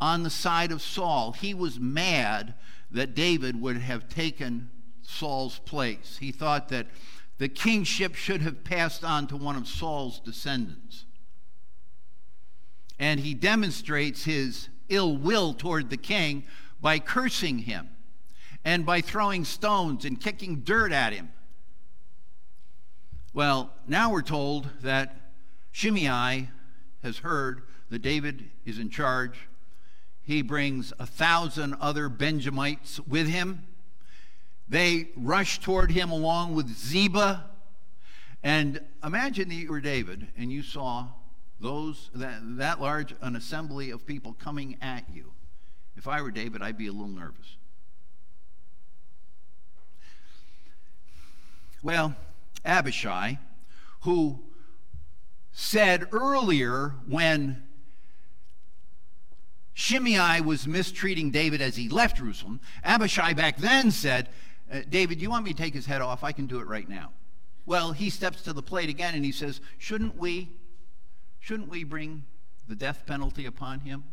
on 0.00 0.22
the 0.22 0.30
side 0.30 0.70
of 0.70 0.82
Saul. 0.82 1.32
He 1.32 1.52
was 1.52 1.80
mad 1.80 2.54
that 2.90 3.14
David 3.14 3.60
would 3.60 3.78
have 3.78 4.08
taken 4.08 4.70
Saul's 5.02 5.58
place. 5.60 6.18
He 6.20 6.32
thought 6.32 6.68
that 6.68 6.86
the 7.38 7.48
kingship 7.48 8.14
should 8.14 8.42
have 8.42 8.64
passed 8.64 9.04
on 9.04 9.26
to 9.28 9.36
one 9.36 9.56
of 9.56 9.68
Saul's 9.68 10.20
descendants 10.20 11.06
and 12.98 13.20
he 13.20 13.34
demonstrates 13.34 14.24
his 14.24 14.68
ill 14.88 15.16
will 15.16 15.52
toward 15.52 15.90
the 15.90 15.96
king 15.96 16.44
by 16.80 16.98
cursing 16.98 17.58
him 17.58 17.88
and 18.64 18.86
by 18.86 19.00
throwing 19.00 19.44
stones 19.44 20.04
and 20.04 20.20
kicking 20.20 20.60
dirt 20.60 20.92
at 20.92 21.12
him. 21.12 21.30
Well, 23.32 23.70
now 23.86 24.10
we're 24.10 24.22
told 24.22 24.68
that 24.82 25.16
Shimei 25.72 26.48
has 27.02 27.18
heard 27.18 27.62
that 27.90 28.00
David 28.00 28.50
is 28.64 28.78
in 28.78 28.88
charge. 28.88 29.36
He 30.26 30.42
brings 30.42 30.92
a 30.98 31.06
thousand 31.06 31.74
other 31.80 32.10
Benjamites 32.10 33.00
with 33.00 33.28
him. 33.28 33.64
They 34.68 35.08
rush 35.16 35.60
toward 35.60 35.92
him 35.92 36.10
along 36.10 36.54
with 36.54 36.68
Ziba. 36.68 37.44
And 38.42 38.80
imagine 39.02 39.48
that 39.48 39.54
you 39.54 39.70
were 39.70 39.80
David 39.80 40.26
and 40.36 40.52
you 40.52 40.62
saw 40.62 41.08
those 41.60 42.10
that, 42.14 42.40
that 42.58 42.80
large 42.80 43.14
an 43.20 43.36
assembly 43.36 43.90
of 43.90 44.06
people 44.06 44.34
coming 44.34 44.76
at 44.82 45.04
you 45.12 45.32
if 45.96 46.06
i 46.06 46.20
were 46.20 46.30
david 46.30 46.62
i'd 46.62 46.76
be 46.76 46.86
a 46.86 46.92
little 46.92 47.08
nervous 47.08 47.56
well 51.82 52.14
abishai 52.64 53.38
who 54.02 54.38
said 55.52 56.06
earlier 56.12 56.94
when 57.08 57.62
Shimei 59.78 60.40
was 60.40 60.66
mistreating 60.66 61.30
David 61.30 61.60
as 61.60 61.76
he 61.76 61.90
left 61.90 62.16
Jerusalem. 62.16 62.60
Abishai 62.82 63.34
back 63.34 63.58
then 63.58 63.90
said, 63.90 64.30
uh, 64.72 64.80
David, 64.88 65.20
you 65.20 65.28
want 65.28 65.44
me 65.44 65.52
to 65.52 65.56
take 65.56 65.74
his 65.74 65.84
head 65.84 66.00
off? 66.00 66.24
I 66.24 66.32
can 66.32 66.46
do 66.46 66.60
it 66.60 66.66
right 66.66 66.88
now. 66.88 67.12
well, 67.66 67.92
he 67.92 68.08
steps 68.08 68.40
to 68.42 68.54
the 68.54 68.62
plate 68.62 68.88
again 68.88 69.14
and 69.14 69.22
he 69.22 69.32
says, 69.32 69.60
Shouldn't 69.76 70.16
we, 70.16 70.48
shouldn't 71.40 71.68
we 71.68 71.84
bring 71.84 72.24
the 72.66 72.74
death 72.74 73.04
penalty 73.04 73.44
upon 73.44 73.80
him? 73.80 74.04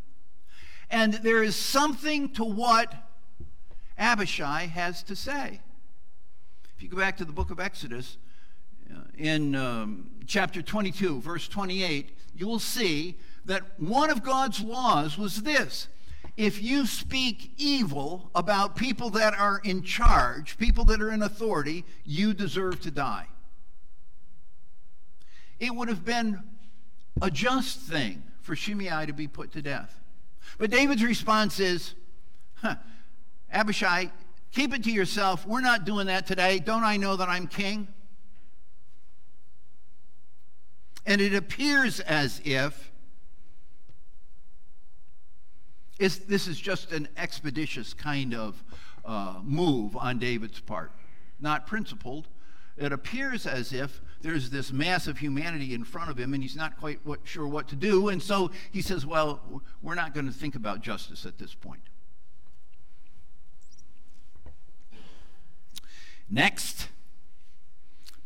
And 0.89 1.13
there 1.13 1.41
is 1.41 1.55
something 1.55 2.33
to 2.33 2.43
what 2.43 2.93
Abishai 3.97 4.65
has 4.65 5.01
to 5.03 5.15
say. 5.15 5.61
If 6.75 6.83
you 6.83 6.89
go 6.89 6.97
back 6.97 7.15
to 7.17 7.25
the 7.25 7.31
book 7.31 7.51
of 7.51 7.61
Exodus, 7.61 8.17
uh, 8.93 8.99
in 9.17 9.55
um, 9.55 10.09
chapter 10.27 10.61
22, 10.61 11.21
verse 11.21 11.47
28, 11.47 12.17
you 12.35 12.47
will 12.47 12.59
see 12.59 13.17
that 13.45 13.79
one 13.79 14.09
of 14.09 14.23
God's 14.23 14.61
laws 14.61 15.17
was 15.17 15.43
this 15.43 15.87
if 16.35 16.63
you 16.63 16.87
speak 16.87 17.51
evil 17.57 18.31
about 18.33 18.75
people 18.75 19.11
that 19.11 19.35
are 19.37 19.61
in 19.63 19.83
charge, 19.83 20.57
people 20.57 20.83
that 20.85 21.01
are 21.01 21.11
in 21.11 21.21
authority, 21.21 21.85
you 22.03 22.33
deserve 22.33 22.81
to 22.81 22.91
die. 22.91 23.27
It 25.59 25.75
would 25.75 25.89
have 25.89 26.03
been 26.03 26.41
a 27.21 27.29
just 27.29 27.79
thing 27.79 28.23
for 28.41 28.55
Shimei 28.55 29.05
to 29.05 29.13
be 29.13 29.27
put 29.27 29.51
to 29.51 29.61
death. 29.61 29.99
But 30.57 30.71
David's 30.71 31.03
response 31.03 31.59
is, 31.59 31.93
huh, 32.55 32.75
Abishai, 33.51 34.11
keep 34.51 34.73
it 34.73 34.83
to 34.85 34.91
yourself. 34.91 35.45
We're 35.45 35.61
not 35.61 35.85
doing 35.85 36.07
that 36.07 36.25
today. 36.25 36.57
Don't 36.59 36.83
I 36.83 36.97
know 36.97 37.15
that 37.15 37.29
I'm 37.29 37.47
king? 37.47 37.87
And 41.05 41.21
it 41.21 41.35
appears 41.35 41.99
as 41.99 42.41
if 42.43 42.91
this 45.99 46.47
is 46.47 46.59
just 46.59 46.91
an 46.91 47.07
expeditious 47.17 47.93
kind 47.93 48.33
of 48.33 48.63
uh, 49.05 49.39
move 49.43 49.95
on 49.95 50.19
David's 50.19 50.59
part, 50.59 50.91
not 51.39 51.67
principled. 51.67 52.27
It 52.77 52.91
appears 52.91 53.45
as 53.45 53.71
if 53.71 54.01
there's 54.21 54.49
this 54.49 54.71
mass 54.71 55.05
of 55.05 55.19
humanity 55.19 55.73
in 55.73 55.83
front 55.83 56.09
of 56.09 56.17
him 56.17 56.33
and 56.33 56.41
he's 56.41 56.55
not 56.55 56.77
quite 56.77 56.99
what, 57.03 57.19
sure 57.23 57.47
what 57.47 57.67
to 57.67 57.75
do. 57.75 58.09
And 58.09 58.21
so 58.21 58.51
he 58.71 58.81
says, 58.81 59.05
Well, 59.05 59.61
we're 59.81 59.95
not 59.95 60.13
going 60.13 60.25
to 60.25 60.31
think 60.31 60.55
about 60.55 60.81
justice 60.81 61.25
at 61.25 61.37
this 61.37 61.53
point. 61.53 61.81
Next, 66.29 66.87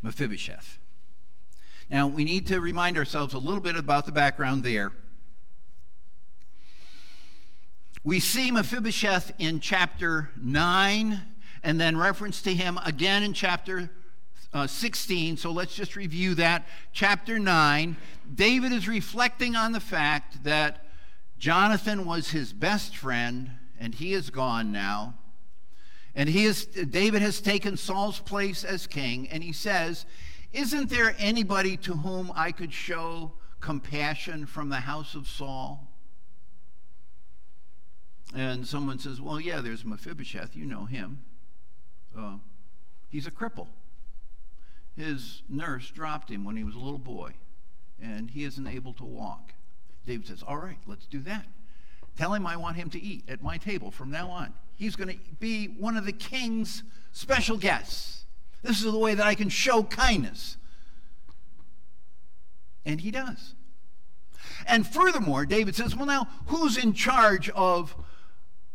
Mephibosheth. 0.00 0.78
Now, 1.90 2.06
we 2.06 2.24
need 2.24 2.46
to 2.46 2.60
remind 2.60 2.96
ourselves 2.96 3.34
a 3.34 3.38
little 3.38 3.60
bit 3.60 3.76
about 3.76 4.06
the 4.06 4.12
background 4.12 4.62
there. 4.62 4.92
We 8.04 8.20
see 8.20 8.50
Mephibosheth 8.50 9.32
in 9.38 9.58
chapter 9.60 10.30
9 10.40 11.20
and 11.62 11.80
then 11.80 11.96
reference 11.96 12.40
to 12.42 12.54
him 12.54 12.78
again 12.84 13.24
in 13.24 13.32
chapter 13.32 13.90
uh, 14.52 14.66
16. 14.68 15.36
So 15.36 15.50
let's 15.50 15.74
just 15.74 15.96
review 15.96 16.34
that. 16.36 16.66
Chapter 16.92 17.38
9, 17.40 17.96
David 18.32 18.72
is 18.72 18.86
reflecting 18.86 19.56
on 19.56 19.72
the 19.72 19.80
fact 19.80 20.44
that 20.44 20.84
Jonathan 21.38 22.04
was 22.06 22.30
his 22.30 22.52
best 22.52 22.96
friend 22.96 23.50
and 23.80 23.94
he 23.94 24.14
is 24.14 24.30
gone 24.30 24.70
now. 24.70 25.14
And 26.14 26.28
he 26.28 26.44
is, 26.44 26.66
David 26.66 27.20
has 27.22 27.40
taken 27.40 27.76
Saul's 27.76 28.18
place 28.18 28.64
as 28.64 28.86
king, 28.86 29.28
and 29.28 29.42
he 29.42 29.52
says, 29.52 30.04
Isn't 30.52 30.90
there 30.90 31.14
anybody 31.18 31.76
to 31.78 31.94
whom 31.94 32.32
I 32.34 32.50
could 32.50 32.72
show 32.72 33.32
compassion 33.60 34.46
from 34.46 34.68
the 34.68 34.76
house 34.76 35.14
of 35.14 35.28
Saul? 35.28 35.87
And 38.34 38.66
someone 38.66 38.98
says, 38.98 39.20
Well, 39.20 39.40
yeah, 39.40 39.60
there's 39.60 39.84
Mephibosheth. 39.84 40.54
You 40.54 40.66
know 40.66 40.84
him. 40.84 41.20
Uh, 42.16 42.36
he's 43.08 43.26
a 43.26 43.30
cripple. 43.30 43.68
His 44.96 45.42
nurse 45.48 45.90
dropped 45.90 46.30
him 46.30 46.44
when 46.44 46.56
he 46.56 46.64
was 46.64 46.74
a 46.74 46.80
little 46.80 46.98
boy, 46.98 47.34
and 48.02 48.30
he 48.30 48.44
isn't 48.44 48.66
able 48.66 48.92
to 48.94 49.04
walk. 49.04 49.52
David 50.06 50.26
says, 50.26 50.42
All 50.42 50.58
right, 50.58 50.78
let's 50.86 51.06
do 51.06 51.20
that. 51.20 51.46
Tell 52.16 52.34
him 52.34 52.46
I 52.46 52.56
want 52.56 52.76
him 52.76 52.90
to 52.90 53.00
eat 53.00 53.24
at 53.28 53.42
my 53.42 53.58
table 53.58 53.90
from 53.90 54.10
now 54.10 54.28
on. 54.28 54.52
He's 54.74 54.96
going 54.96 55.08
to 55.08 55.18
be 55.38 55.66
one 55.66 55.96
of 55.96 56.04
the 56.04 56.12
king's 56.12 56.82
special 57.12 57.56
guests. 57.56 58.24
This 58.62 58.78
is 58.78 58.90
the 58.90 58.98
way 58.98 59.14
that 59.14 59.24
I 59.24 59.34
can 59.34 59.48
show 59.48 59.84
kindness. 59.84 60.56
And 62.84 63.00
he 63.00 63.10
does. 63.10 63.54
And 64.66 64.86
furthermore, 64.86 65.46
David 65.46 65.76
says, 65.76 65.94
Well, 65.94 66.06
now, 66.06 66.28
who's 66.46 66.76
in 66.76 66.92
charge 66.92 67.48
of 67.50 67.94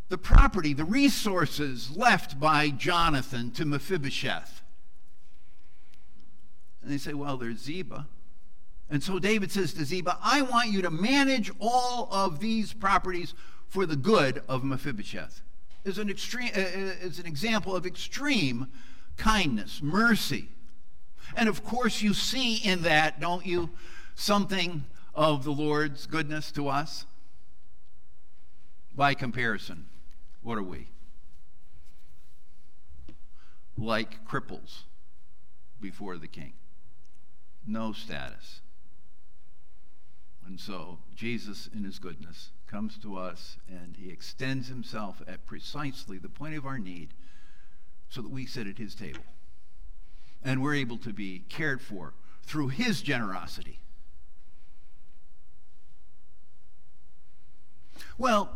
the 0.10 0.18
property, 0.18 0.74
the 0.74 0.86
resources 0.86 1.96
left 1.96 2.40
by 2.40 2.70
Jonathan 2.70 3.52
to 3.52 3.66
Mephibosheth. 3.66 4.62
And 6.82 6.92
they 6.92 6.98
say, 6.98 7.14
well, 7.14 7.38
there's 7.38 7.60
Ziba. 7.60 8.08
And 8.90 9.02
so 9.02 9.18
David 9.18 9.52
says 9.52 9.74
to 9.74 9.86
Ziba, 9.86 10.18
I 10.22 10.42
want 10.42 10.70
you 10.70 10.82
to 10.82 10.92
manage 10.92 11.52
all 11.60 12.10
of 12.12 12.40
these 12.40 12.74
properties 12.74 13.34
for 13.68 13.86
the 13.86 13.96
good 13.96 14.44
of 14.48 14.64
Mephibosheth. 14.64 15.42
Is 15.86 15.98
an, 15.98 16.10
extreme, 16.10 16.52
uh, 16.56 16.60
is 16.60 17.20
an 17.20 17.26
example 17.26 17.76
of 17.76 17.86
extreme 17.86 18.68
kindness, 19.18 19.82
mercy. 19.82 20.50
And 21.36 21.50
of 21.50 21.64
course, 21.64 22.02
you 22.02 22.14
see 22.14 22.58
in 22.58 22.84
that, 22.84 23.20
don't 23.20 23.46
you, 23.46 23.70
something 24.16 24.84
of 25.16 25.44
the 25.44 25.52
Lord's 25.52 26.06
goodness 26.06 26.52
to 26.52 26.68
us 26.68 27.06
by 28.96 29.14
comparison. 29.14 29.86
What 30.44 30.58
are 30.58 30.64
we? 30.64 30.90
Like 33.78 34.26
cripples 34.28 34.84
before 35.82 36.18
the 36.18 36.28
king. 36.28 36.54
No 37.66 37.94
status. 37.94 38.62
And 40.46 40.60
so 40.60 41.00
Jesus, 41.16 41.70
in 41.74 41.86
his 41.86 41.98
goodness, 42.00 42.52
comes 42.68 42.98
to 42.98 43.18
us 43.18 43.58
and 43.70 43.96
he 43.98 44.10
extends 44.10 44.68
himself 44.68 45.22
at 45.28 45.46
precisely 45.46 46.18
the 46.18 46.30
point 46.30 46.56
of 46.56 46.66
our 46.66 46.78
need 46.78 47.14
so 48.10 48.22
that 48.22 48.32
we 48.32 48.46
sit 48.46 48.68
at 48.68 48.78
his 48.78 48.94
table. 48.94 49.24
And 50.44 50.62
we're 50.62 50.76
able 50.76 50.98
to 51.00 51.14
be 51.14 51.46
cared 51.48 51.82
for 51.82 52.14
through 52.44 52.68
his 52.68 53.02
generosity. 53.02 53.80
Well, 58.18 58.50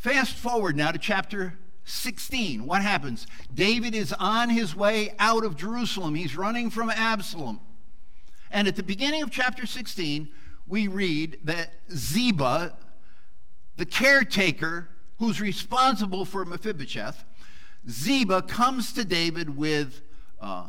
Fast 0.00 0.34
forward 0.34 0.78
now 0.78 0.90
to 0.90 0.98
chapter 0.98 1.58
16. 1.84 2.64
What 2.64 2.80
happens? 2.80 3.26
David 3.52 3.94
is 3.94 4.14
on 4.14 4.48
his 4.48 4.74
way 4.74 5.14
out 5.18 5.44
of 5.44 5.58
Jerusalem. 5.58 6.14
He's 6.14 6.38
running 6.38 6.70
from 6.70 6.88
Absalom. 6.88 7.60
And 8.50 8.66
at 8.66 8.76
the 8.76 8.82
beginning 8.82 9.22
of 9.22 9.30
chapter 9.30 9.66
16, 9.66 10.30
we 10.66 10.88
read 10.88 11.40
that 11.44 11.74
Ziba, 11.92 12.78
the 13.76 13.84
caretaker 13.84 14.88
who's 15.18 15.38
responsible 15.38 16.24
for 16.24 16.46
Mephibosheth, 16.46 17.22
Ziba 17.86 18.40
comes 18.40 18.94
to 18.94 19.04
David 19.04 19.54
with 19.54 20.00
uh, 20.40 20.68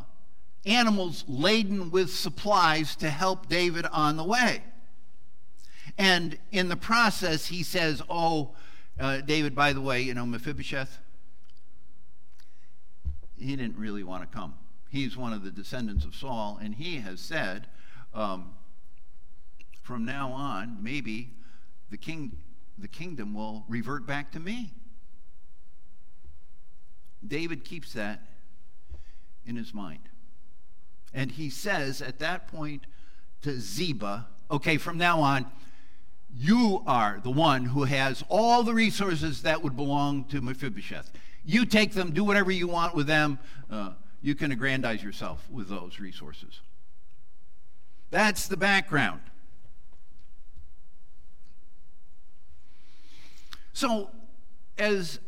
animals 0.66 1.24
laden 1.30 1.90
with 1.90 2.12
supplies 2.12 2.98
to 2.98 3.10
help 3.10 3.48
David 3.48 3.86
on 3.94 4.18
the 4.18 4.26
way. 4.26 4.62
And 5.98 6.38
in 6.52 6.68
the 6.68 6.76
process, 6.76 7.46
he 7.46 7.64
says, 7.64 8.02
Oh, 8.10 8.56
uh, 9.02 9.20
David, 9.22 9.56
by 9.56 9.74
the 9.74 9.82
way, 9.82 10.02
you 10.02 10.14
know, 10.14 10.26
Mephibosheth, 10.26 11.00
he 13.38 13.56
didn't 13.56 13.78
really 13.78 14.04
want 14.04 14.22
to 14.22 14.38
come. 14.38 14.54
He's 14.90 15.18
one 15.18 15.34
of 15.34 15.44
the 15.44 15.50
descendants 15.50 16.06
of 16.06 16.14
Saul, 16.14 16.60
and 16.62 16.76
he 16.76 16.98
has 16.98 17.20
said, 17.20 17.68
um, 18.14 18.52
from 19.82 20.06
now 20.06 20.32
on, 20.32 20.78
maybe 20.82 21.32
the, 21.90 21.98
king, 21.98 22.38
the 22.78 22.88
kingdom 22.88 23.34
will 23.34 23.66
revert 23.68 24.06
back 24.06 24.32
to 24.34 24.40
me. 24.40 24.72
David 27.28 27.66
keeps 27.66 27.94
that 27.94 28.22
in 29.46 29.56
his 29.56 29.74
mind. 29.74 30.10
And 31.14 31.32
he 31.32 31.50
says 31.50 32.02
at 32.02 32.20
that 32.20 32.48
point 32.48 32.86
to 33.42 33.60
Ziba, 33.60 34.28
okay, 34.52 34.78
from 34.78 34.98
now 34.98 35.22
on, 35.22 35.48
you 36.34 36.84
are 36.88 37.20
the 37.24 37.32
one 37.32 37.66
who 37.66 37.84
has 37.84 38.24
all 38.30 38.64
the 38.64 38.74
resources 38.74 39.42
that 39.44 39.62
would 39.64 39.76
belong 39.76 40.26
to 40.26 40.42
Mephibosheth. 40.42 41.12
You 41.44 41.66
take 41.66 41.94
them, 41.94 42.12
do 42.12 42.24
whatever 42.24 42.52
you 42.52 42.68
want 42.68 42.96
with 42.96 43.08
them. 43.08 43.40
Uh, 43.70 43.92
you 44.22 44.36
can 44.36 44.52
aggrandize 44.52 45.04
yourself 45.04 45.48
with 45.50 45.68
those 45.68 46.00
resources. 46.00 46.62
That's 48.12 48.48
the 48.48 48.58
background. 48.58 49.22
So, 53.74 54.10
as 54.78 55.20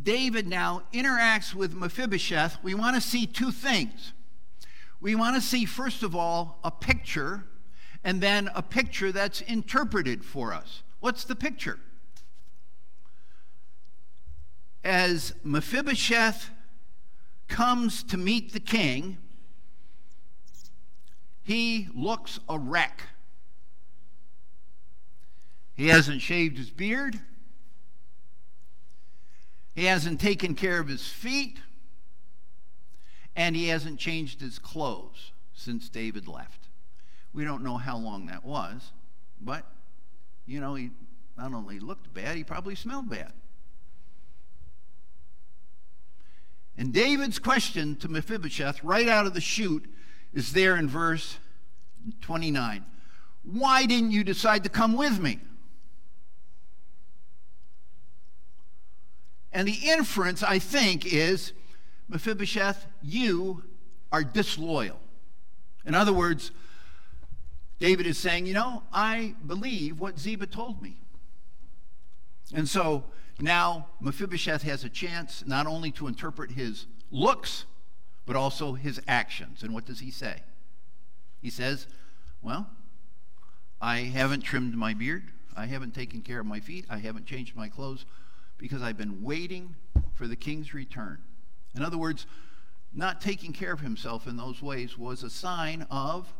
David 0.00 0.46
now 0.46 0.82
interacts 0.92 1.54
with 1.54 1.74
Mephibosheth, 1.74 2.58
we 2.62 2.74
want 2.74 2.96
to 2.96 3.00
see 3.00 3.26
two 3.26 3.50
things. 3.50 4.12
We 5.00 5.14
want 5.14 5.36
to 5.36 5.42
see, 5.42 5.64
first 5.64 6.02
of 6.02 6.14
all, 6.14 6.58
a 6.62 6.70
picture 6.70 7.44
and 8.04 8.20
then 8.20 8.50
a 8.54 8.62
picture 8.62 9.10
that's 9.10 9.40
interpreted 9.40 10.24
for 10.24 10.52
us. 10.52 10.82
What's 11.00 11.24
the 11.24 11.34
picture? 11.34 11.78
As 14.84 15.34
Mephibosheth 15.42 16.50
comes 17.48 18.02
to 18.04 18.18
meet 18.18 18.52
the 18.52 18.60
king, 18.60 19.16
he 21.42 21.88
looks 21.94 22.38
a 22.48 22.58
wreck. 22.58 23.02
He 25.74 25.88
hasn't 25.88 26.20
shaved 26.20 26.58
his 26.58 26.70
beard. 26.70 27.18
He 29.74 29.86
hasn't 29.86 30.20
taken 30.20 30.54
care 30.54 30.78
of 30.78 30.88
his 30.88 31.08
feet. 31.08 31.58
And 33.34 33.56
he 33.56 33.68
hasn't 33.68 33.98
changed 33.98 34.40
his 34.40 34.58
clothes 34.58 35.32
since 35.52 35.88
David 35.88 36.28
left. 36.28 36.63
We 37.34 37.44
don't 37.44 37.64
know 37.64 37.76
how 37.76 37.98
long 37.98 38.26
that 38.26 38.44
was, 38.44 38.92
but, 39.40 39.66
you 40.46 40.60
know, 40.60 40.76
he 40.76 40.90
not 41.36 41.52
only 41.52 41.80
looked 41.80 42.14
bad, 42.14 42.36
he 42.36 42.44
probably 42.44 42.76
smelled 42.76 43.10
bad. 43.10 43.32
And 46.78 46.92
David's 46.92 47.40
question 47.40 47.96
to 47.96 48.08
Mephibosheth, 48.08 48.82
right 48.84 49.08
out 49.08 49.26
of 49.26 49.34
the 49.34 49.40
chute, 49.40 49.84
is 50.32 50.52
there 50.52 50.76
in 50.76 50.88
verse 50.88 51.38
29. 52.20 52.84
Why 53.42 53.86
didn't 53.86 54.12
you 54.12 54.24
decide 54.24 54.62
to 54.62 54.70
come 54.70 54.96
with 54.96 55.20
me? 55.20 55.40
And 59.52 59.68
the 59.68 59.78
inference, 59.84 60.42
I 60.42 60.58
think, 60.58 61.12
is 61.12 61.52
Mephibosheth, 62.08 62.86
you 63.02 63.62
are 64.10 64.24
disloyal. 64.24 65.00
In 65.84 65.94
other 65.94 66.12
words, 66.12 66.50
David 67.78 68.06
is 68.06 68.18
saying, 68.18 68.46
You 68.46 68.54
know, 68.54 68.82
I 68.92 69.34
believe 69.46 70.00
what 70.00 70.18
Ziba 70.18 70.46
told 70.46 70.82
me. 70.82 70.96
And 72.54 72.68
so 72.68 73.04
now 73.40 73.88
Mephibosheth 74.00 74.62
has 74.62 74.84
a 74.84 74.88
chance 74.88 75.44
not 75.46 75.66
only 75.66 75.90
to 75.92 76.06
interpret 76.06 76.52
his 76.52 76.86
looks, 77.10 77.64
but 78.26 78.36
also 78.36 78.74
his 78.74 79.00
actions. 79.06 79.62
And 79.62 79.74
what 79.74 79.84
does 79.84 80.00
he 80.00 80.10
say? 80.10 80.42
He 81.40 81.50
says, 81.50 81.86
Well, 82.42 82.68
I 83.80 84.00
haven't 84.00 84.42
trimmed 84.42 84.74
my 84.74 84.94
beard. 84.94 85.24
I 85.56 85.66
haven't 85.66 85.94
taken 85.94 86.22
care 86.22 86.40
of 86.40 86.46
my 86.46 86.60
feet. 86.60 86.86
I 86.88 86.98
haven't 86.98 87.26
changed 87.26 87.54
my 87.54 87.68
clothes 87.68 88.06
because 88.58 88.82
I've 88.82 88.96
been 88.96 89.22
waiting 89.22 89.74
for 90.14 90.26
the 90.26 90.36
king's 90.36 90.74
return. 90.74 91.18
In 91.74 91.82
other 91.82 91.98
words, 91.98 92.26
not 92.92 93.20
taking 93.20 93.52
care 93.52 93.72
of 93.72 93.80
himself 93.80 94.26
in 94.26 94.36
those 94.36 94.62
ways 94.62 94.96
was 94.96 95.22
a 95.22 95.30
sign 95.30 95.86
of 95.90 96.32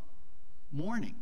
mourning. 0.72 1.16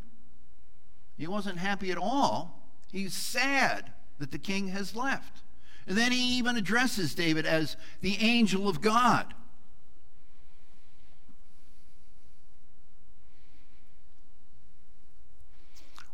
He 1.16 1.26
wasn't 1.26 1.58
happy 1.58 1.90
at 1.90 1.98
all. 1.98 2.62
He's 2.90 3.14
sad 3.14 3.92
that 4.18 4.30
the 4.30 4.38
king 4.38 4.68
has 4.68 4.94
left. 4.94 5.42
And 5.86 5.96
then 5.96 6.12
he 6.12 6.38
even 6.38 6.56
addresses 6.56 7.14
David 7.14 7.44
as 7.46 7.76
the 8.00 8.16
angel 8.20 8.68
of 8.68 8.80
God. 8.80 9.34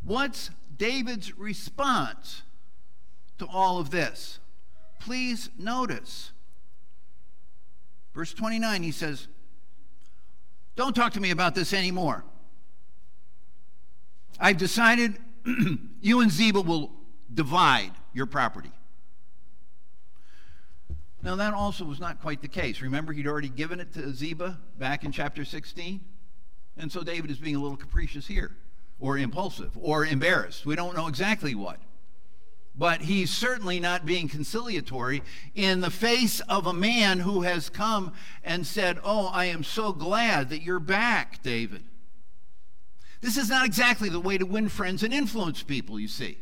What's 0.03 0.51
David's 0.77 1.37
response 1.37 2.43
to 3.39 3.47
all 3.47 3.79
of 3.79 3.91
this? 3.91 4.39
Please 4.99 5.51
notice. 5.59 6.33
Verse 8.15 8.33
29, 8.33 8.83
he 8.83 8.91
says, 8.91 9.29
Don't 10.77 10.97
talk 10.97 11.13
to 11.13 11.21
me 11.21 11.31
about 11.31 11.55
this 11.55 11.75
anymore. 11.75 12.25
I've 14.39 14.59
decided 14.59 15.19
you 16.01 16.21
and 16.21 16.31
Ziba 16.31 16.61
will 16.61 16.93
divide 17.33 17.93
your 18.13 18.27
property. 18.27 18.73
Now, 21.23 21.35
that 21.37 21.53
also 21.53 21.85
was 21.85 21.99
not 21.99 22.21
quite 22.21 22.43
the 22.43 22.49
case. 22.49 22.81
Remember, 22.81 23.13
he'd 23.13 23.27
already 23.27 23.49
given 23.49 23.81
it 23.81 23.93
to 23.95 24.13
Ziba 24.13 24.59
back 24.79 25.05
in 25.05 25.11
chapter 25.11 25.45
16? 25.45 26.01
And 26.77 26.93
so 26.93 27.03
David 27.03 27.31
is 27.31 27.39
being 27.39 27.57
a 27.57 27.61
little 27.61 27.77
capricious 27.77 28.27
here 28.27 28.57
or 29.01 29.19
impulsive 29.19 29.77
or 29.81 30.07
embarrassed. 30.07 30.65
We 30.65 30.77
don't 30.77 30.97
know 30.97 31.09
exactly 31.09 31.55
what. 31.55 31.81
But 32.77 33.03
he's 33.03 33.31
certainly 33.31 33.81
not 33.81 34.07
being 34.07 34.29
conciliatory 34.29 35.23
in 35.57 35.81
the 35.81 35.91
face 35.91 36.39
of 36.49 36.67
a 36.67 36.73
man 36.73 37.19
who 37.19 37.43
has 37.43 37.69
come 37.69 38.13
and 38.45 38.65
said, 38.65 39.01
Oh, 39.03 39.27
I 39.27 39.47
am 39.47 39.65
so 39.65 39.93
glad 39.93 40.51
that 40.51 40.63
you're 40.63 40.79
back, 40.79 41.43
David. 41.43 41.83
This 43.21 43.37
is 43.37 43.49
not 43.49 43.67
exactly 43.67 44.09
the 44.09 44.21
way 44.21 44.39
to 44.39 44.47
win 44.47 44.69
friends 44.69 45.03
and 45.03 45.13
influence 45.13 45.63
people, 45.63 45.99
you 45.99 46.09
see. 46.09 46.39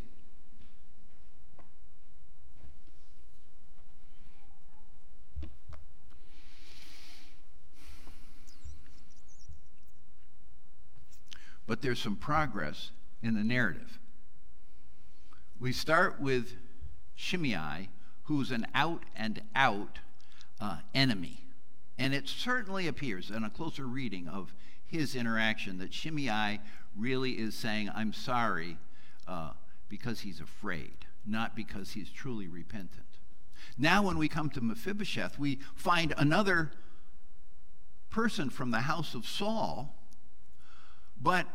but 11.67 11.83
there's 11.83 11.99
some 11.99 12.17
progress 12.17 12.91
in 13.23 13.35
the 13.35 13.45
narrative. 13.45 13.99
We 15.59 15.73
start 15.73 16.21
with 16.21 16.55
Shimei, 17.15 17.89
who's 18.25 18.51
an 18.51 18.67
out 18.75 19.03
and 19.17 19.43
out 19.55 19.99
uh, 20.61 20.79
enemy. 20.95 21.45
And 21.99 22.15
it 22.15 22.29
certainly 22.29 22.87
appears 22.87 23.31
in 23.31 23.43
a 23.43 23.51
closer 23.51 23.87
reading 23.87 24.29
of 24.29 24.55
his 24.87 25.15
interaction 25.15 25.79
that 25.79 25.93
Shimei 25.93 26.61
really 26.97 27.33
is 27.33 27.55
saying, 27.55 27.91
I'm 27.95 28.13
sorry, 28.13 28.79
uh, 29.27 29.51
because 29.89 30.21
he's 30.21 30.41
afraid, 30.41 31.07
not 31.27 31.55
because 31.55 31.93
he's 31.93 32.11
truly 32.11 32.49
repentant. 32.49 33.03
Now, 33.79 34.03
when 34.03 34.19
we 34.19 34.29
come 34.29 34.51
to 34.51 34.61
Mephibosheth, 34.61 35.39
we 35.39 35.59
find 35.75 36.15
another 36.17 36.71
person 38.11 38.49
from 38.49 38.71
the 38.71 38.81
house 38.81 39.15
of 39.15 39.27
Saul 39.27 39.97
but 41.21 41.47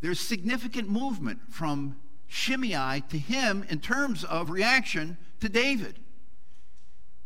there's 0.00 0.20
significant 0.20 0.88
movement 0.88 1.40
from 1.50 1.96
Shimei 2.26 3.02
to 3.08 3.18
him 3.18 3.64
in 3.68 3.80
terms 3.80 4.24
of 4.24 4.50
reaction 4.50 5.18
to 5.40 5.48
David. 5.48 5.98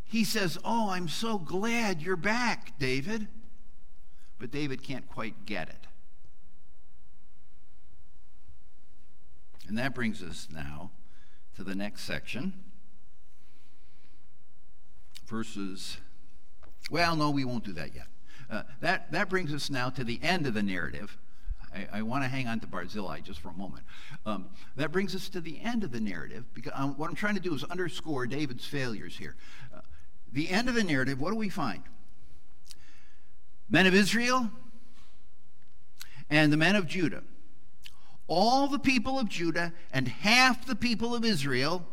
He 0.04 0.24
says, 0.24 0.58
Oh, 0.64 0.90
I'm 0.90 1.08
so 1.08 1.38
glad 1.38 2.02
you're 2.02 2.16
back, 2.16 2.78
David. 2.78 3.28
But 4.38 4.50
David 4.50 4.82
can't 4.82 5.08
quite 5.08 5.46
get 5.46 5.68
it. 5.68 5.86
And 9.68 9.78
that 9.78 9.94
brings 9.94 10.22
us 10.22 10.48
now 10.52 10.90
to 11.56 11.64
the 11.64 11.74
next 11.74 12.02
section. 12.02 12.52
Verses, 15.26 15.96
well, 16.90 17.16
no, 17.16 17.30
we 17.30 17.44
won't 17.44 17.64
do 17.64 17.72
that 17.72 17.94
yet. 17.94 18.06
Uh, 18.50 18.62
that, 18.80 19.10
that 19.12 19.30
brings 19.30 19.54
us 19.54 19.70
now 19.70 19.88
to 19.88 20.04
the 20.04 20.20
end 20.22 20.46
of 20.46 20.52
the 20.52 20.62
narrative, 20.62 21.16
I, 21.74 21.98
I 21.98 22.02
want 22.02 22.22
to 22.24 22.28
hang 22.28 22.46
on 22.46 22.60
to 22.60 22.66
Barzillai 22.66 23.20
just 23.20 23.40
for 23.40 23.48
a 23.48 23.54
moment. 23.54 23.84
Um, 24.24 24.46
that 24.76 24.92
brings 24.92 25.14
us 25.14 25.28
to 25.30 25.40
the 25.40 25.60
end 25.60 25.82
of 25.82 25.92
the 25.92 26.00
narrative, 26.00 26.44
because 26.54 26.72
um, 26.74 26.94
what 26.96 27.10
I'm 27.10 27.16
trying 27.16 27.34
to 27.34 27.40
do 27.40 27.54
is 27.54 27.64
underscore 27.64 28.26
David's 28.26 28.66
failures 28.66 29.16
here. 29.16 29.34
Uh, 29.74 29.80
the 30.32 30.48
end 30.50 30.68
of 30.68 30.74
the 30.74 30.84
narrative, 30.84 31.20
what 31.20 31.30
do 31.30 31.36
we 31.36 31.48
find? 31.48 31.82
Men 33.68 33.86
of 33.86 33.94
Israel 33.94 34.50
and 36.30 36.52
the 36.52 36.56
men 36.56 36.76
of 36.76 36.86
Judah. 36.86 37.22
All 38.26 38.68
the 38.68 38.78
people 38.78 39.18
of 39.18 39.28
Judah 39.28 39.72
and 39.92 40.08
half 40.08 40.66
the 40.66 40.74
people 40.74 41.14
of 41.14 41.24
Israel, 41.24 41.86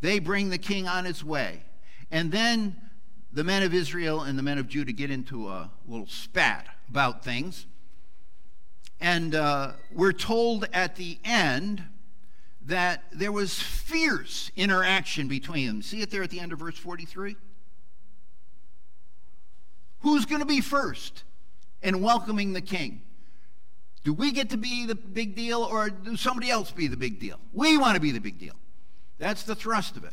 they 0.00 0.18
bring 0.18 0.50
the 0.50 0.58
king 0.58 0.86
on 0.86 1.04
his 1.04 1.24
way. 1.24 1.62
And 2.10 2.30
then 2.30 2.76
the 3.32 3.44
men 3.44 3.62
of 3.62 3.74
Israel 3.74 4.22
and 4.22 4.38
the 4.38 4.42
men 4.42 4.58
of 4.58 4.68
Judah 4.68 4.92
get 4.92 5.10
into 5.10 5.48
a 5.48 5.70
little 5.86 6.06
spat 6.06 6.66
about 6.88 7.24
things. 7.24 7.66
And 9.00 9.34
uh, 9.34 9.72
we're 9.92 10.12
told 10.12 10.66
at 10.72 10.96
the 10.96 11.18
end 11.24 11.84
that 12.66 13.04
there 13.12 13.32
was 13.32 13.58
fierce 13.58 14.50
interaction 14.56 15.28
between 15.28 15.66
them. 15.66 15.82
See 15.82 16.00
it 16.02 16.10
there 16.10 16.22
at 16.22 16.30
the 16.30 16.40
end 16.40 16.52
of 16.52 16.58
verse 16.58 16.78
43? 16.78 17.36
Who's 20.06 20.24
going 20.24 20.38
to 20.38 20.46
be 20.46 20.60
first 20.60 21.24
in 21.82 22.00
welcoming 22.00 22.52
the 22.52 22.60
king? 22.60 23.02
Do 24.04 24.12
we 24.12 24.30
get 24.30 24.50
to 24.50 24.56
be 24.56 24.86
the 24.86 24.94
big 24.94 25.34
deal 25.34 25.64
or 25.64 25.90
do 25.90 26.16
somebody 26.16 26.48
else 26.48 26.70
be 26.70 26.86
the 26.86 26.96
big 26.96 27.18
deal? 27.18 27.40
We 27.52 27.76
want 27.76 27.96
to 27.96 28.00
be 28.00 28.12
the 28.12 28.20
big 28.20 28.38
deal. 28.38 28.54
That's 29.18 29.42
the 29.42 29.56
thrust 29.56 29.96
of 29.96 30.04
it. 30.04 30.12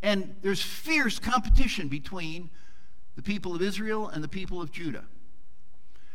And 0.00 0.36
there's 0.40 0.62
fierce 0.62 1.18
competition 1.18 1.88
between 1.88 2.48
the 3.14 3.20
people 3.20 3.54
of 3.54 3.60
Israel 3.60 4.08
and 4.08 4.24
the 4.24 4.28
people 4.28 4.62
of 4.62 4.72
Judah. 4.72 5.04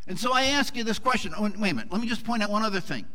And 0.07 0.19
so 0.19 0.33
I 0.33 0.45
ask 0.45 0.75
you 0.75 0.83
this 0.83 0.97
question. 0.97 1.31
Oh, 1.37 1.43
wait 1.43 1.53
a 1.53 1.59
minute. 1.59 1.91
Let 1.91 2.01
me 2.01 2.07
just 2.07 2.25
point 2.25 2.41
out 2.41 2.49
one 2.49 2.63
other 2.63 2.81
thing. 2.81 3.05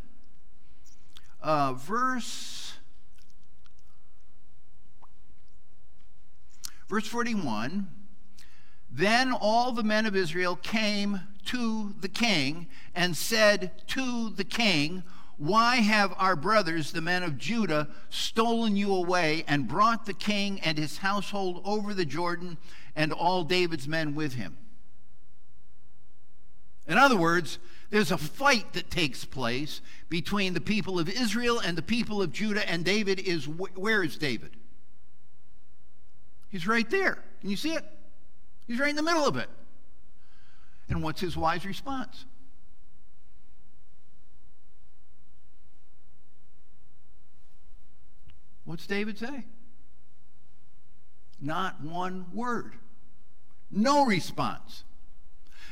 Uh, 1.42 1.72
verse 1.72 2.74
verse 6.88 7.08
41 7.08 7.88
then 8.90 9.32
all 9.32 9.72
the 9.72 9.82
men 9.82 10.06
of 10.06 10.16
israel 10.16 10.56
came 10.56 11.20
to 11.44 11.94
the 12.00 12.08
king 12.08 12.66
and 12.94 13.16
said 13.16 13.70
to 13.86 14.30
the 14.30 14.44
king 14.44 15.02
why 15.36 15.76
have 15.76 16.12
our 16.18 16.36
brothers 16.36 16.92
the 16.92 17.00
men 17.00 17.22
of 17.22 17.38
judah 17.38 17.88
stolen 18.08 18.76
you 18.76 18.94
away 18.94 19.44
and 19.46 19.68
brought 19.68 20.06
the 20.06 20.12
king 20.12 20.60
and 20.60 20.76
his 20.76 20.98
household 20.98 21.62
over 21.64 21.94
the 21.94 22.04
jordan 22.04 22.58
and 22.94 23.12
all 23.12 23.44
david's 23.44 23.88
men 23.88 24.14
with 24.14 24.34
him 24.34 24.56
In 26.90 26.98
other 26.98 27.16
words, 27.16 27.60
there's 27.90 28.10
a 28.10 28.18
fight 28.18 28.72
that 28.72 28.90
takes 28.90 29.24
place 29.24 29.80
between 30.08 30.54
the 30.54 30.60
people 30.60 30.98
of 30.98 31.08
Israel 31.08 31.60
and 31.60 31.78
the 31.78 31.82
people 31.82 32.20
of 32.20 32.32
Judah, 32.32 32.68
and 32.68 32.84
David 32.84 33.20
is 33.20 33.46
where 33.46 34.02
is 34.02 34.16
David? 34.16 34.50
He's 36.48 36.66
right 36.66 36.90
there. 36.90 37.22
Can 37.40 37.50
you 37.50 37.56
see 37.56 37.74
it? 37.74 37.84
He's 38.70 38.78
right 38.78 38.90
in 38.90 38.94
the 38.94 39.02
middle 39.02 39.26
of 39.26 39.36
it. 39.36 39.48
And 40.88 41.02
what's 41.02 41.20
his 41.20 41.36
wise 41.36 41.66
response? 41.66 42.24
What's 48.64 48.86
David 48.86 49.18
say? 49.18 49.44
Not 51.40 51.82
one 51.82 52.26
word. 52.32 52.74
No 53.72 54.06
response. 54.06 54.84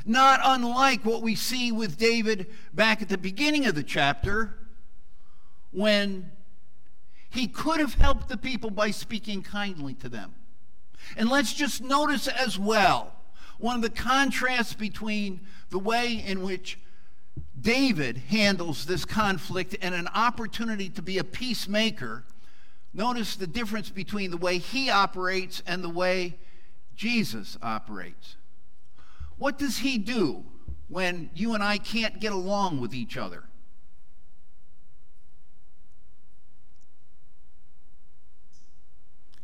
Not 0.05 0.41
unlike 0.43 1.05
what 1.05 1.23
we 1.23 1.37
see 1.37 1.71
with 1.71 1.99
David 1.99 2.49
back 2.75 3.01
at 3.01 3.09
the 3.09 3.17
beginning 3.17 3.65
of 3.67 3.77
the 3.77 3.85
chapter 3.85 4.59
when 5.71 6.33
he 7.31 7.47
could 7.47 7.79
have 7.79 7.95
helped 7.95 8.29
the 8.29 8.37
people 8.37 8.71
by 8.71 8.91
speaking 8.91 9.45
kindly 9.45 9.95
to 9.95 10.09
them. 10.09 10.35
And 11.17 11.29
let's 11.29 11.53
just 11.53 11.83
notice 11.83 12.29
as 12.29 12.59
well 12.59 13.13
one 13.59 13.77
of 13.77 13.83
the 13.83 13.91
contrasts 13.91 14.75
between 14.75 15.41
the 15.71 15.79
way 15.79 16.23
in 16.25 16.43
which 16.43 16.79
David 17.61 18.19
handles 18.29 18.87
this 18.87 19.05
conflict 19.05 19.77
and 19.83 19.95
an 19.95 20.09
opportunity 20.15 20.89
to 20.91 21.03
be 21.03 21.19
a 21.19 21.25
peacemaker. 21.25 22.25
Notice 22.95 23.37
the 23.37 23.47
difference 23.47 23.91
between 23.91 24.31
the 24.31 24.37
way 24.37 24.59
he 24.59 24.91
operates 24.91 25.63
and 25.67 25.83
the 25.83 25.89
way 25.89 26.39
Jesus 26.95 27.59
operates. 27.63 28.37
What 29.37 29.59
does 29.59 29.79
he 29.79 29.99
do 29.99 30.45
when 30.89 31.31
you 31.35 31.55
and 31.55 31.63
I 31.63 31.79
can't 31.79 32.21
get 32.21 32.33
along 32.33 32.81
with 32.81 32.95
each 32.95 33.17
other? 33.17 33.45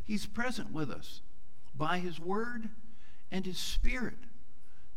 He's 0.05 0.27
present 0.27 0.73
with 0.73 0.91
us 0.91 1.21
by 1.77 1.99
his 1.99 2.21
word 2.21 2.69
and 3.31 3.47
his 3.47 3.59
spirit 3.59 4.19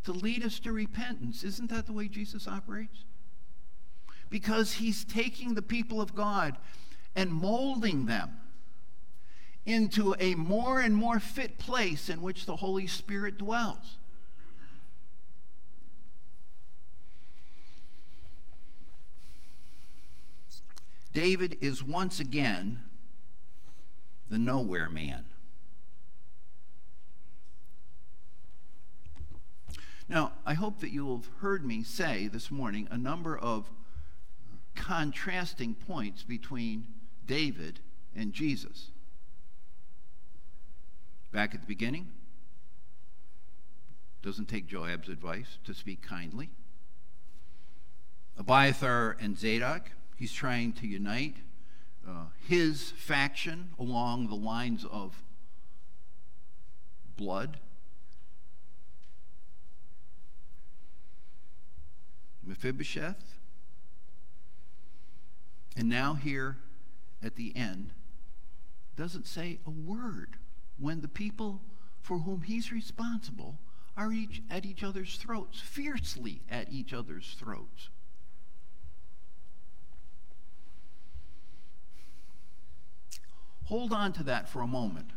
to 0.03 0.11
lead 0.11 0.43
us 0.43 0.59
to 0.59 0.71
repentance. 0.71 1.43
Isn't 1.43 1.69
that 1.69 1.85
the 1.85 1.93
way 1.93 2.07
Jesus 2.07 2.47
operates? 2.47 3.03
Because 4.29 4.73
he's 4.73 5.03
taking 5.03 5.53
the 5.53 5.61
people 5.61 6.01
of 6.01 6.15
God 6.15 6.57
and 7.15 7.31
molding 7.31 8.05
them 8.05 8.31
into 9.65 10.15
a 10.19 10.35
more 10.35 10.79
and 10.79 10.95
more 10.95 11.19
fit 11.19 11.57
place 11.57 12.09
in 12.09 12.21
which 12.21 12.45
the 12.45 12.55
Holy 12.55 12.87
Spirit 12.87 13.37
dwells. 13.37 13.97
David 21.13 21.57
is 21.61 21.83
once 21.83 22.19
again 22.19 22.79
the 24.29 24.37
nowhere 24.37 24.89
man. 24.89 25.25
Now, 30.09 30.31
I 30.45 30.53
hope 30.53 30.79
that 30.79 30.91
you 30.91 31.11
have 31.11 31.27
heard 31.41 31.65
me 31.65 31.83
say 31.83 32.27
this 32.27 32.49
morning 32.49 32.87
a 32.89 32.97
number 32.97 33.37
of 33.37 33.69
contrasting 34.75 35.75
points 35.75 36.23
between 36.23 36.87
David 37.25 37.79
and 38.15 38.31
Jesus. 38.31 38.91
Back 41.31 41.53
at 41.53 41.61
the 41.61 41.67
beginning, 41.67 42.07
doesn't 44.21 44.47
take 44.47 44.67
Joab's 44.67 45.09
advice 45.09 45.57
to 45.65 45.73
speak 45.73 46.01
kindly. 46.01 46.49
Abiathar 48.37 49.17
and 49.19 49.37
Zadok, 49.37 49.91
He's 50.17 50.33
trying 50.33 50.73
to 50.73 50.87
unite 50.87 51.35
uh, 52.07 52.25
his 52.47 52.89
faction 52.91 53.69
along 53.77 54.29
the 54.29 54.35
lines 54.35 54.83
of 54.89 55.23
blood. 57.15 57.59
Mephibosheth. 62.47 63.35
And 65.75 65.89
now, 65.89 66.15
here 66.15 66.57
at 67.21 67.35
the 67.35 67.55
end, 67.55 67.91
doesn't 68.95 69.27
say 69.27 69.59
a 69.65 69.69
word 69.69 70.37
when 70.79 71.01
the 71.01 71.07
people 71.07 71.61
for 72.01 72.19
whom 72.19 72.41
he's 72.41 72.71
responsible 72.71 73.59
are 73.95 74.11
each 74.11 74.41
at 74.49 74.65
each 74.65 74.83
other's 74.83 75.17
throats, 75.17 75.59
fiercely 75.59 76.41
at 76.49 76.71
each 76.71 76.93
other's 76.93 77.35
throats. 77.39 77.89
Hold 83.65 83.91
on 83.91 84.13
to 84.13 84.23
that 84.23 84.47
for 84.47 84.61
a 84.61 84.67
moment. 84.67 85.09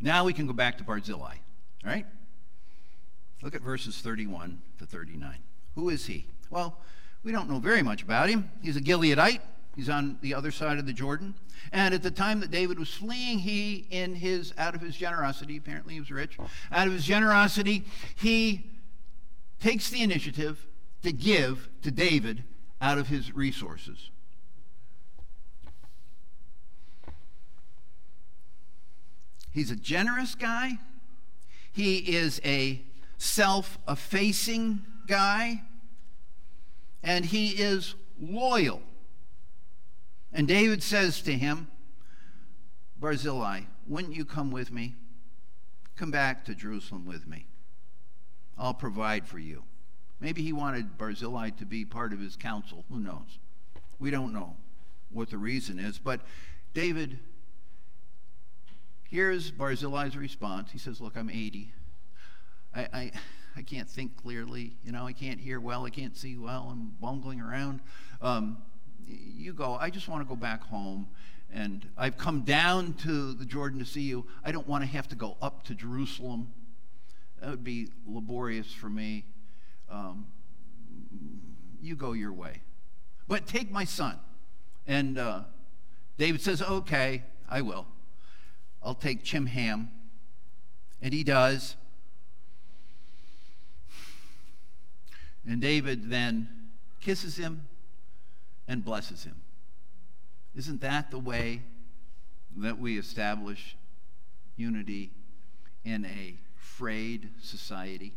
Now 0.00 0.24
we 0.24 0.32
can 0.32 0.46
go 0.46 0.52
back 0.52 0.78
to 0.78 0.84
Barzillai. 0.84 1.34
All 1.84 1.90
right? 1.90 2.06
Look 3.42 3.54
at 3.54 3.62
verses 3.62 3.98
31 3.98 4.60
to 4.78 4.86
39. 4.86 5.38
Who 5.78 5.90
is 5.90 6.06
he? 6.06 6.26
Well, 6.50 6.76
we 7.22 7.30
don't 7.30 7.48
know 7.48 7.60
very 7.60 7.82
much 7.82 8.02
about 8.02 8.28
him. 8.28 8.50
He's 8.60 8.76
a 8.76 8.80
Gileadite. 8.80 9.38
He's 9.76 9.88
on 9.88 10.18
the 10.22 10.34
other 10.34 10.50
side 10.50 10.76
of 10.76 10.86
the 10.86 10.92
Jordan. 10.92 11.36
And 11.70 11.94
at 11.94 12.02
the 12.02 12.10
time 12.10 12.40
that 12.40 12.50
David 12.50 12.80
was 12.80 12.92
fleeing, 12.92 13.38
he, 13.38 13.86
in 13.88 14.16
his, 14.16 14.52
out 14.58 14.74
of 14.74 14.80
his 14.80 14.96
generosity, 14.96 15.56
apparently 15.56 15.94
he 15.94 16.00
was 16.00 16.10
rich, 16.10 16.36
out 16.72 16.88
of 16.88 16.92
his 16.92 17.04
generosity, 17.04 17.84
he 18.16 18.72
takes 19.60 19.88
the 19.88 20.02
initiative 20.02 20.66
to 21.04 21.12
give 21.12 21.68
to 21.82 21.92
David 21.92 22.42
out 22.80 22.98
of 22.98 23.06
his 23.06 23.32
resources. 23.32 24.10
He's 29.52 29.70
a 29.70 29.76
generous 29.76 30.34
guy. 30.34 30.80
He 31.70 31.98
is 31.98 32.40
a 32.44 32.82
self 33.16 33.78
effacing 33.86 34.84
guy. 35.06 35.62
And 37.02 37.24
he 37.24 37.50
is 37.50 37.94
loyal. 38.20 38.82
And 40.32 40.46
David 40.46 40.82
says 40.82 41.22
to 41.22 41.32
him, 41.32 41.68
Barzillai, 42.98 43.62
wouldn't 43.86 44.14
you 44.14 44.24
come 44.24 44.50
with 44.50 44.70
me? 44.72 44.96
Come 45.96 46.10
back 46.10 46.44
to 46.46 46.54
Jerusalem 46.54 47.06
with 47.06 47.26
me. 47.26 47.46
I'll 48.56 48.74
provide 48.74 49.26
for 49.26 49.38
you. 49.38 49.64
Maybe 50.20 50.42
he 50.42 50.52
wanted 50.52 50.98
Barzillai 50.98 51.50
to 51.50 51.64
be 51.64 51.84
part 51.84 52.12
of 52.12 52.20
his 52.20 52.36
council. 52.36 52.84
Who 52.90 52.98
knows? 52.98 53.38
We 53.98 54.10
don't 54.10 54.32
know 54.32 54.56
what 55.10 55.30
the 55.30 55.38
reason 55.38 55.78
is. 55.78 55.98
But 55.98 56.20
David 56.74 57.18
Here's 59.08 59.50
Barzillai's 59.50 60.16
response. 60.16 60.70
He 60.70 60.78
says, 60.78 61.00
Look, 61.00 61.16
I'm 61.16 61.30
80. 61.30 61.72
I, 62.74 62.80
I, 62.92 63.12
I 63.56 63.62
can't 63.62 63.88
think 63.88 64.16
clearly. 64.16 64.76
You 64.84 64.92
know, 64.92 65.06
I 65.06 65.12
can't 65.12 65.40
hear 65.40 65.60
well. 65.60 65.84
I 65.84 65.90
can't 65.90 66.16
see 66.16 66.36
well. 66.36 66.68
I'm 66.70 66.94
bungling 67.00 67.40
around. 67.40 67.80
Um, 68.20 68.58
you 69.06 69.52
go. 69.52 69.74
I 69.80 69.90
just 69.90 70.08
want 70.08 70.22
to 70.22 70.28
go 70.28 70.36
back 70.36 70.62
home. 70.62 71.08
And 71.52 71.88
I've 71.96 72.18
come 72.18 72.42
down 72.42 72.92
to 72.94 73.32
the 73.32 73.44
Jordan 73.44 73.78
to 73.78 73.84
see 73.84 74.02
you. 74.02 74.26
I 74.44 74.52
don't 74.52 74.68
want 74.68 74.84
to 74.84 74.90
have 74.90 75.08
to 75.08 75.16
go 75.16 75.36
up 75.40 75.64
to 75.64 75.74
Jerusalem. 75.74 76.52
That 77.40 77.50
would 77.50 77.64
be 77.64 77.88
laborious 78.06 78.72
for 78.72 78.90
me. 78.90 79.24
Um, 79.90 80.26
you 81.80 81.96
go 81.96 82.12
your 82.12 82.32
way. 82.32 82.60
But 83.26 83.46
take 83.46 83.70
my 83.70 83.84
son. 83.84 84.18
And 84.86 85.18
uh, 85.18 85.42
David 86.18 86.40
says, 86.42 86.60
Okay, 86.62 87.22
I 87.48 87.62
will. 87.62 87.86
I'll 88.82 88.94
take 88.94 89.24
Chimham. 89.24 89.88
And 91.00 91.14
he 91.14 91.24
does. 91.24 91.76
And 95.46 95.60
David 95.60 96.10
then 96.10 96.48
kisses 97.00 97.36
him 97.36 97.66
and 98.66 98.84
blesses 98.84 99.24
him. 99.24 99.36
Isn't 100.54 100.80
that 100.80 101.10
the 101.10 101.18
way 101.18 101.62
that 102.56 102.78
we 102.78 102.98
establish 102.98 103.76
unity 104.56 105.12
in 105.84 106.04
a 106.04 106.36
frayed 106.56 107.30
society? 107.40 108.12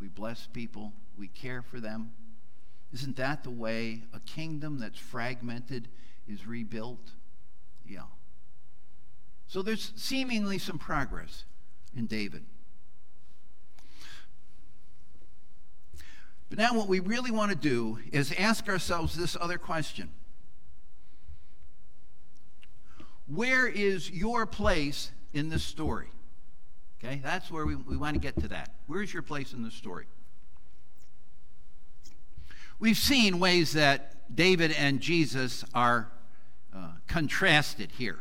We 0.00 0.08
bless 0.08 0.46
people, 0.46 0.92
we 1.18 1.28
care 1.28 1.62
for 1.62 1.78
them. 1.78 2.12
Isn't 2.92 3.16
that 3.16 3.44
the 3.44 3.50
way 3.50 4.02
a 4.12 4.20
kingdom 4.20 4.78
that's 4.78 4.98
fragmented 4.98 5.88
is 6.26 6.46
rebuilt? 6.46 7.12
Yeah. 7.86 8.04
So 9.46 9.62
there's 9.62 9.92
seemingly 9.96 10.58
some 10.58 10.78
progress 10.78 11.44
in 11.96 12.06
David. 12.06 12.44
But 16.50 16.58
now, 16.58 16.74
what 16.74 16.88
we 16.88 16.98
really 16.98 17.30
want 17.30 17.52
to 17.52 17.56
do 17.56 18.00
is 18.10 18.34
ask 18.36 18.68
ourselves 18.68 19.16
this 19.16 19.36
other 19.40 19.56
question 19.56 20.10
Where 23.28 23.68
is 23.68 24.10
your 24.10 24.44
place 24.46 25.12
in 25.32 25.48
this 25.48 25.62
story? 25.62 26.08
Okay, 27.02 27.20
that's 27.22 27.50
where 27.50 27.64
we, 27.64 27.76
we 27.76 27.96
want 27.96 28.14
to 28.14 28.20
get 28.20 28.38
to 28.40 28.48
that. 28.48 28.74
Where's 28.88 29.14
your 29.14 29.22
place 29.22 29.52
in 29.52 29.62
this 29.62 29.74
story? 29.74 30.06
We've 32.80 32.96
seen 32.96 33.38
ways 33.38 33.72
that 33.74 34.34
David 34.34 34.72
and 34.72 35.00
Jesus 35.00 35.64
are 35.72 36.10
uh, 36.74 36.92
contrasted 37.06 37.92
here. 37.92 38.18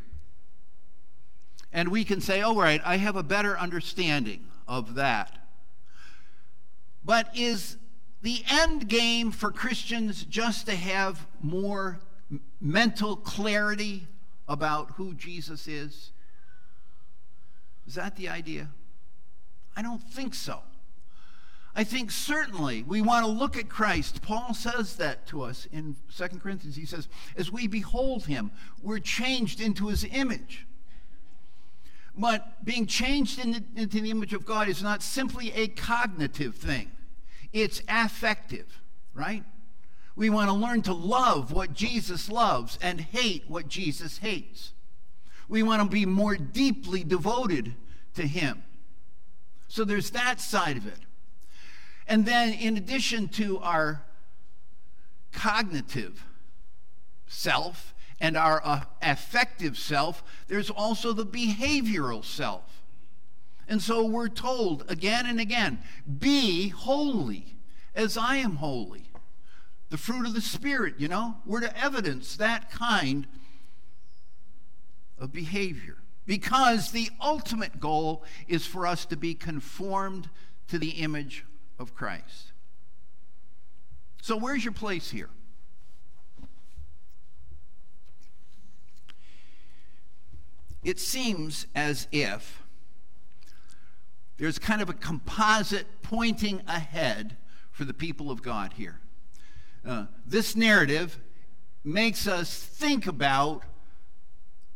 And 1.74 1.90
we 1.90 2.04
can 2.04 2.22
say, 2.22 2.42
all 2.42 2.56
right, 2.56 2.82
I 2.86 2.98
have 2.98 3.16
a 3.16 3.24
better 3.24 3.58
understanding 3.58 4.46
of 4.68 4.96
that. 4.96 5.38
But 7.04 7.36
is 7.36 7.78
the 8.22 8.44
end 8.50 8.88
game 8.88 9.32
for 9.32 9.52
Christians 9.52 10.24
just 10.24 10.66
to 10.66 10.76
have 10.76 11.26
more 11.42 12.00
mental 12.60 13.16
clarity 13.16 14.08
about 14.48 14.92
who 14.92 15.14
Jesus 15.14 15.68
is? 15.68 16.12
Is 17.88 17.96
that 17.96 18.16
the 18.16 18.30
idea? 18.30 18.70
I 19.76 19.82
don't 19.82 20.04
think 20.04 20.36
so. 20.36 20.60
I 21.76 21.84
think 21.84 22.12
certainly 22.12 22.84
we 22.84 23.02
want 23.02 23.26
to 23.26 23.32
look 23.32 23.56
at 23.56 23.70
Christ. 23.70 24.22
Paul 24.22 24.54
says 24.54 24.98
that 24.98 25.26
to 25.28 25.44
us 25.44 25.68
in 25.72 25.96
2 26.16 26.28
Corinthians. 26.40 26.76
He 26.76 26.86
says, 26.86 27.08
as 27.38 27.52
we 27.52 27.68
behold 27.68 28.26
him, 28.26 28.52
we're 28.82 29.00
changed 29.00 29.62
into 29.62 29.88
his 29.88 30.04
image. 30.04 30.66
But 32.18 32.66
being 32.66 32.86
changed 32.86 33.40
into 33.40 34.02
the 34.02 34.10
image 34.10 34.34
of 34.34 34.46
God 34.46 34.68
is 34.68 34.84
not 34.84 35.02
simply 35.02 35.54
a 35.54 35.70
cognitive 35.70 36.56
thing, 36.56 36.92
it's 37.54 37.82
affective, 37.88 38.82
right? 39.14 39.44
We 40.16 40.30
want 40.30 40.50
to 40.50 40.54
learn 40.54 40.82
to 40.84 40.94
love 40.94 41.52
what 41.52 41.74
Jesus 41.74 42.30
loves 42.30 42.78
and 42.82 43.00
hate 43.00 43.46
what 43.48 43.68
Jesus 43.68 44.18
hates. 44.18 44.74
We 45.48 45.64
want 45.64 45.82
to 45.82 45.90
be 45.90 46.06
more 46.06 46.36
deeply 46.36 47.04
devoted 47.04 47.74
to 48.16 48.28
him. 48.28 48.64
So 49.68 49.84
there's 49.86 50.12
that 50.12 50.42
side 50.42 50.78
of 50.78 50.88
it. 50.88 51.00
And 52.08 52.26
then, 52.26 52.54
in 52.54 52.76
addition 52.76 53.28
to 53.30 53.60
our 53.60 54.04
cognitive 55.32 56.26
self 57.28 57.94
and 58.20 58.36
our 58.36 58.62
uh, 58.66 58.82
affective 59.02 59.78
self, 59.78 60.24
there's 60.48 60.70
also 60.70 61.14
the 61.14 61.26
behavioral 61.26 62.26
self. 62.26 62.82
And 63.70 63.84
so 63.84 64.04
we're 64.04 64.30
told 64.30 64.84
again 64.90 65.28
and 65.28 65.40
again 65.40 65.80
be 66.18 66.70
holy 66.70 67.56
as 67.94 68.18
I 68.18 68.38
am 68.38 68.56
holy. 68.56 69.12
The 69.92 69.98
fruit 69.98 70.26
of 70.26 70.34
the 70.34 70.42
Spirit, 70.42 70.96
you 70.98 71.08
know, 71.08 71.36
we're 71.46 71.62
to 71.62 71.80
evidence 71.80 72.36
that 72.38 72.72
kind 72.72 73.28
of 75.20 75.32
behavior 75.32 75.98
because 76.26 76.92
the 76.92 77.12
ultimate 77.22 77.80
goal 77.80 78.24
is 78.48 78.66
for 78.66 78.88
us 78.88 79.06
to 79.06 79.16
be 79.16 79.36
conformed 79.36 80.30
to 80.68 80.80
the 80.80 80.90
image 80.90 81.46
of 81.78 81.94
Christ. 81.94 82.54
So, 84.22 84.36
where's 84.36 84.66
your 84.66 84.74
place 84.74 85.12
here? 85.12 85.30
It 90.84 91.00
seems 91.00 91.68
as 91.76 92.08
if 92.12 92.64
there's 94.40 94.58
kind 94.58 94.82
of 94.82 94.90
a 94.90 94.94
composite 94.94 95.86
pointing 96.02 96.62
ahead 96.68 97.38
for 97.72 97.84
the 97.86 97.94
people 97.94 98.32
of 98.32 98.42
God 98.42 98.74
here. 98.74 99.00
Uh, 99.86 100.06
this 100.26 100.56
narrative 100.56 101.20
makes 101.84 102.28
us 102.28 102.58
think 102.58 103.06
about 103.06 103.64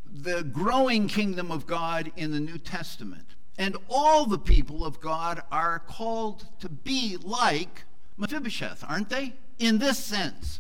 the 0.06 0.44
growing 0.44 1.08
kingdom 1.08 1.52
of 1.52 1.66
God 1.66 2.12
in 2.16 2.32
the 2.32 2.40
New 2.40 2.58
Testament. 2.58 3.36
And 3.58 3.78
all 3.90 4.26
the 4.26 4.38
people 4.38 4.86
of 4.86 5.00
God 5.00 5.42
are 5.52 5.80
called 5.80 6.46
to 6.60 6.70
be 6.70 7.18
like 7.22 7.84
Mephibosheth, 8.18 8.84
aren't 8.88 9.10
they? 9.10 9.34
In 9.60 9.80
this 9.80 9.98
sense, 9.98 10.60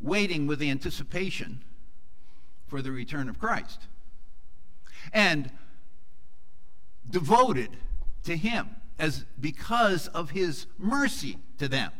waiting 0.00 0.46
with 0.46 0.60
anticipation 0.60 1.62
for 2.66 2.82
the 2.82 2.90
return 2.90 3.28
of 3.28 3.38
Christ 3.38 3.86
and 5.12 5.50
devoted 7.08 7.70
to 8.24 8.36
him 8.36 8.70
as 8.98 9.24
because 9.40 10.08
of 10.08 10.30
his 10.30 10.66
mercy 10.78 11.38
to 11.58 11.68
them. 11.68 11.92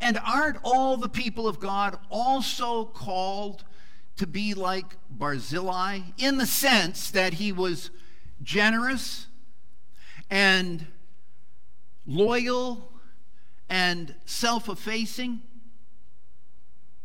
And 0.00 0.18
aren't 0.24 0.58
all 0.64 0.96
the 0.96 1.08
people 1.08 1.46
of 1.46 1.60
God 1.60 1.98
also 2.10 2.84
called 2.84 3.64
to 4.16 4.26
be 4.26 4.54
like 4.54 4.96
Barzillai 5.10 6.00
in 6.18 6.38
the 6.38 6.46
sense 6.46 7.10
that 7.12 7.34
he 7.34 7.52
was 7.52 7.90
generous 8.42 9.26
and 10.30 10.86
loyal 12.06 12.92
and 13.68 14.14
self 14.24 14.68
effacing. 14.68 15.40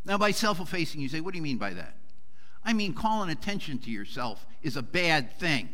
Now, 0.06 0.18
by 0.18 0.32
self 0.32 0.60
effacing, 0.60 1.02
you 1.02 1.10
say, 1.10 1.22
what 1.22 1.34
do 1.34 1.38
you 1.38 1.44
mean 1.44 1.58
by 1.58 1.74
that? 1.74 1.96
I 2.64 2.74
mean, 2.74 2.94
calling 2.94 3.30
attention 3.30 3.80
to 3.80 3.92
yourself 3.92 4.46
is 4.62 4.76
a 4.76 4.82
bad 4.82 5.40
thing. 5.40 5.70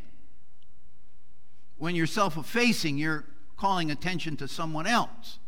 When 1.84 1.98
you're 1.98 2.08
self 2.08 2.38
effacing, 2.38 2.98
you're 2.98 3.26
calling 3.58 3.92
attention 3.92 4.38
to 4.38 4.48
someone 4.48 4.88
else. 4.88 5.40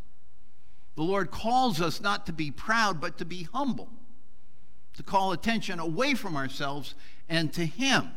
The 0.97 1.01
Lord 1.01 1.31
calls 1.31 1.79
us 1.79 2.01
not 2.01 2.25
to 2.25 2.33
be 2.33 2.51
proud, 2.51 2.99
but 2.99 3.17
to 3.19 3.25
be 3.25 3.43
humble 3.53 3.87
to 4.95 5.01
call 5.01 5.31
attention 5.31 5.79
away 5.79 6.13
from 6.13 6.35
ourselves 6.35 6.93
and 7.29 7.53
to 7.53 7.65
Him. 7.65 8.09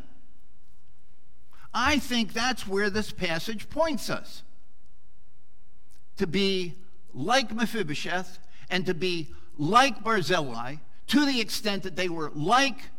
I 1.72 2.00
think 2.00 2.32
that's 2.32 2.66
where 2.66 2.90
this 2.90 3.12
passage 3.12 3.70
points 3.70 4.10
us 4.10 4.42
to 6.16 6.26
be 6.26 6.74
like 7.14 7.54
Mephibosheth 7.54 8.40
and 8.68 8.84
to 8.86 8.94
be 8.94 9.28
like 9.58 10.02
Barzillai 10.02 10.78
to 11.06 11.24
the 11.24 11.40
extent 11.40 11.84
that 11.84 11.94
they 11.94 12.08
were 12.08 12.32
like 12.34 12.90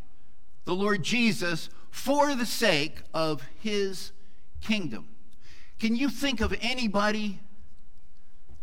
the 0.64 0.76
Lord 0.76 1.04
Jesus 1.04 1.70
for 1.92 2.36
the 2.36 2.46
sake 2.46 3.02
of 3.14 3.46
his 3.60 4.14
kingdom. 4.62 5.08
Can 5.80 5.96
you 5.96 6.10
think 6.10 6.42
of 6.42 6.54
anybody 6.62 7.40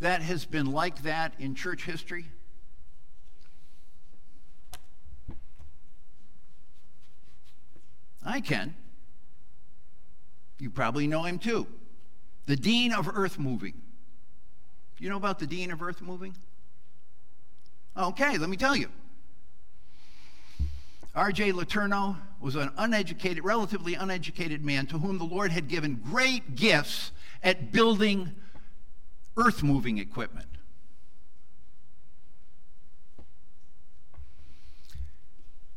that 0.00 0.22
has 0.22 0.44
been 0.44 0.72
like 0.72 1.02
that 1.02 1.34
in 1.38 1.54
church 1.54 1.84
history? 1.84 2.26
I 8.24 8.40
can. 8.40 8.74
You 10.58 10.70
probably 10.70 11.06
know 11.06 11.22
him 11.22 11.38
too. 11.38 11.66
The 12.46 12.56
Dean 12.56 12.92
of 12.92 13.08
Earth 13.12 13.38
Moving. 13.38 13.74
You 14.98 15.10
know 15.10 15.16
about 15.16 15.38
the 15.38 15.46
Dean 15.46 15.70
of 15.70 15.82
Earth 15.82 16.02
Moving? 16.02 16.34
Okay, 17.96 18.36
let 18.36 18.48
me 18.48 18.56
tell 18.56 18.76
you. 18.76 18.88
R.G. 21.14 21.52
LeTourneau 21.52 22.16
was 22.40 22.54
an 22.56 22.70
uneducated, 22.76 23.44
relatively 23.44 23.94
uneducated 23.94 24.64
man 24.64 24.86
to 24.86 24.98
whom 24.98 25.18
the 25.18 25.24
Lord 25.24 25.50
had 25.50 25.68
given 25.68 25.94
great 25.96 26.54
gifts 26.54 27.12
at 27.42 27.72
building 27.72 28.32
earth 29.36 29.62
moving 29.62 29.98
equipment. 29.98 30.48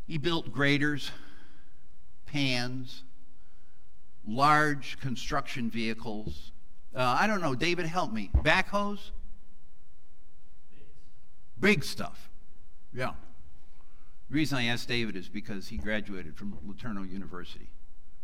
He 0.07 0.17
built 0.17 0.51
graders, 0.51 1.11
pans, 2.25 3.03
large 4.27 4.99
construction 4.99 5.69
vehicles. 5.69 6.51
Uh, 6.95 7.17
I 7.19 7.27
don't 7.27 7.41
know, 7.41 7.53
David, 7.53 7.85
help 7.85 8.11
me. 8.11 8.31
Backhoes? 8.37 9.11
Big 11.59 11.83
stuff. 11.83 12.29
Yeah. 12.93 13.11
The 14.29 14.35
reason 14.35 14.59
I 14.59 14.65
asked 14.65 14.87
David 14.87 15.15
is 15.15 15.27
because 15.27 15.69
he 15.69 15.77
graduated 15.77 16.37
from 16.37 16.57
LeTourneau 16.67 17.11
University. 17.11 17.69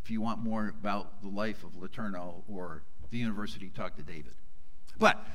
If 0.04 0.12
you 0.12 0.22
want 0.22 0.40
more 0.40 0.68
about 0.80 1.24
the 1.24 1.30
life 1.30 1.64
of 1.64 1.72
LeTourneau 1.72 2.44
or 2.48 2.84
the 3.10 3.18
university, 3.18 3.72
talk 3.76 3.96
to 3.96 4.04
David. 4.04 4.34
But 5.00 5.26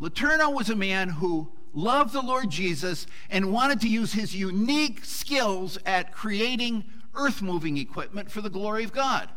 LeTourneau 0.00 0.52
was 0.52 0.70
a 0.70 0.74
man 0.74 1.08
who 1.08 1.52
loved 1.72 2.12
the 2.12 2.20
Lord 2.20 2.50
Jesus 2.50 3.06
and 3.30 3.52
wanted 3.52 3.80
to 3.82 3.88
use 3.88 4.12
his 4.12 4.34
unique 4.34 5.04
skills 5.04 5.78
at 5.86 6.12
creating 6.12 6.84
earth 7.14 7.40
moving 7.40 7.78
equipment 7.78 8.32
for 8.32 8.40
the 8.40 8.50
glory 8.50 8.82
of 8.82 8.92
God. 8.92 9.28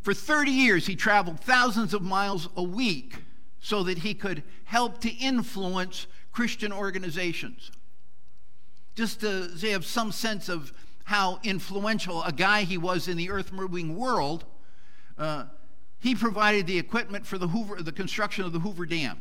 For 0.00 0.14
30 0.14 0.50
years, 0.50 0.86
he 0.86 0.96
traveled 0.96 1.40
thousands 1.40 1.92
of 1.92 2.00
miles 2.00 2.48
a 2.56 2.62
week 2.62 3.16
so 3.60 3.82
that 3.82 3.98
he 3.98 4.14
could 4.14 4.42
help 4.64 5.00
to 5.00 5.10
influence 5.10 6.06
Christian 6.32 6.72
organizations. 6.72 7.70
Just 8.94 9.20
to 9.20 9.50
have 9.62 9.84
some 9.84 10.12
sense 10.12 10.48
of 10.48 10.72
how 11.04 11.40
influential 11.42 12.22
a 12.22 12.32
guy 12.32 12.62
he 12.62 12.76
was 12.76 13.08
in 13.08 13.16
the 13.16 13.30
earth 13.30 13.52
moving 13.52 13.96
world, 13.96 14.44
uh, 15.16 15.44
he 16.00 16.14
provided 16.14 16.66
the 16.66 16.78
equipment 16.78 17.26
for 17.26 17.38
the, 17.38 17.48
Hoover, 17.48 17.82
the 17.82 17.92
construction 17.92 18.44
of 18.44 18.52
the 18.52 18.60
Hoover 18.60 18.86
Dam. 18.86 19.20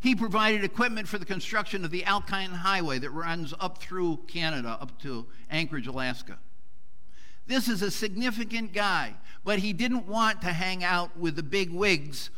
He 0.00 0.14
provided 0.14 0.64
equipment 0.64 1.08
for 1.08 1.18
the 1.18 1.24
construction 1.24 1.84
of 1.84 1.90
the 1.90 2.04
Alpine 2.04 2.50
Highway 2.50 2.98
that 2.98 3.10
runs 3.10 3.54
up 3.60 3.78
through 3.78 4.18
Canada, 4.26 4.76
up 4.80 5.00
to 5.02 5.26
Anchorage, 5.48 5.86
Alaska. 5.86 6.38
This 7.46 7.68
is 7.68 7.82
a 7.82 7.90
significant 7.90 8.72
guy, 8.72 9.14
but 9.44 9.60
he 9.60 9.72
didn't 9.72 10.06
want 10.06 10.42
to 10.42 10.48
hang 10.48 10.84
out 10.84 11.16
with 11.16 11.36
the 11.36 11.42
big 11.42 11.70
wigs 11.70 12.30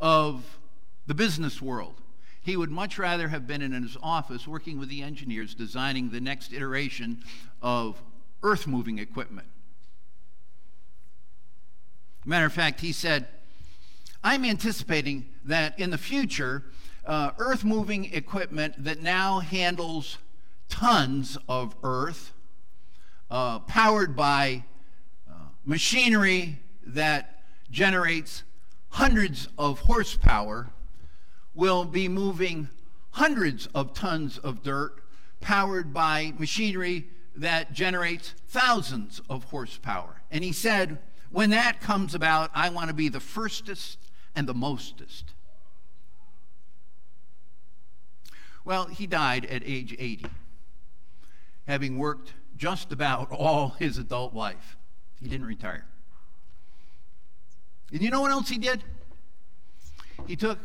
of 0.00 0.58
the 1.06 1.14
business 1.14 1.60
world. 1.60 1.94
He 2.42 2.56
would 2.56 2.70
much 2.70 2.98
rather 2.98 3.28
have 3.28 3.46
been 3.46 3.62
in 3.62 3.72
his 3.72 3.96
office 4.02 4.48
working 4.48 4.78
with 4.78 4.88
the 4.88 5.02
engineers 5.02 5.54
designing 5.54 6.10
the 6.10 6.20
next 6.20 6.52
iteration 6.52 7.22
of 7.60 8.02
earth 8.42 8.66
moving 8.66 8.98
equipment. 8.98 9.46
Matter 12.24 12.46
of 12.46 12.52
fact, 12.52 12.80
he 12.80 12.92
said, 12.92 13.28
I'm 14.22 14.44
anticipating 14.44 15.26
that 15.44 15.78
in 15.78 15.90
the 15.90 15.98
future, 15.98 16.64
uh, 17.06 17.30
earth 17.38 17.64
moving 17.64 18.12
equipment 18.12 18.84
that 18.84 19.00
now 19.00 19.40
handles 19.40 20.18
tons 20.68 21.38
of 21.48 21.74
earth, 21.82 22.32
uh, 23.30 23.60
powered 23.60 24.14
by 24.14 24.64
uh, 25.28 25.34
machinery 25.64 26.58
that 26.86 27.42
generates 27.70 28.42
hundreds 28.90 29.48
of 29.58 29.80
horsepower, 29.80 30.70
will 31.54 31.84
be 31.84 32.08
moving 32.08 32.68
hundreds 33.12 33.66
of 33.74 33.92
tons 33.92 34.38
of 34.38 34.62
dirt 34.62 35.02
powered 35.40 35.92
by 35.92 36.32
machinery 36.38 37.06
that 37.34 37.72
generates 37.72 38.34
thousands 38.48 39.20
of 39.28 39.44
horsepower. 39.44 40.22
And 40.30 40.44
he 40.44 40.52
said, 40.52 40.98
when 41.30 41.50
that 41.50 41.80
comes 41.80 42.14
about, 42.14 42.50
I 42.54 42.70
want 42.70 42.88
to 42.88 42.94
be 42.94 43.08
the 43.08 43.20
firstest 43.20 43.98
and 44.34 44.46
the 44.46 44.54
mostest. 44.54 45.32
Well, 48.64 48.86
he 48.86 49.06
died 49.06 49.46
at 49.46 49.62
age 49.64 49.96
80, 49.98 50.26
having 51.66 51.98
worked 51.98 52.34
just 52.56 52.92
about 52.92 53.30
all 53.32 53.70
his 53.78 53.96
adult 53.96 54.34
life. 54.34 54.76
He 55.20 55.28
didn't 55.28 55.46
retire. 55.46 55.86
And 57.92 58.02
you 58.02 58.10
know 58.10 58.20
what 58.20 58.30
else 58.30 58.48
he 58.48 58.58
did? 58.58 58.84
He 60.26 60.36
took 60.36 60.58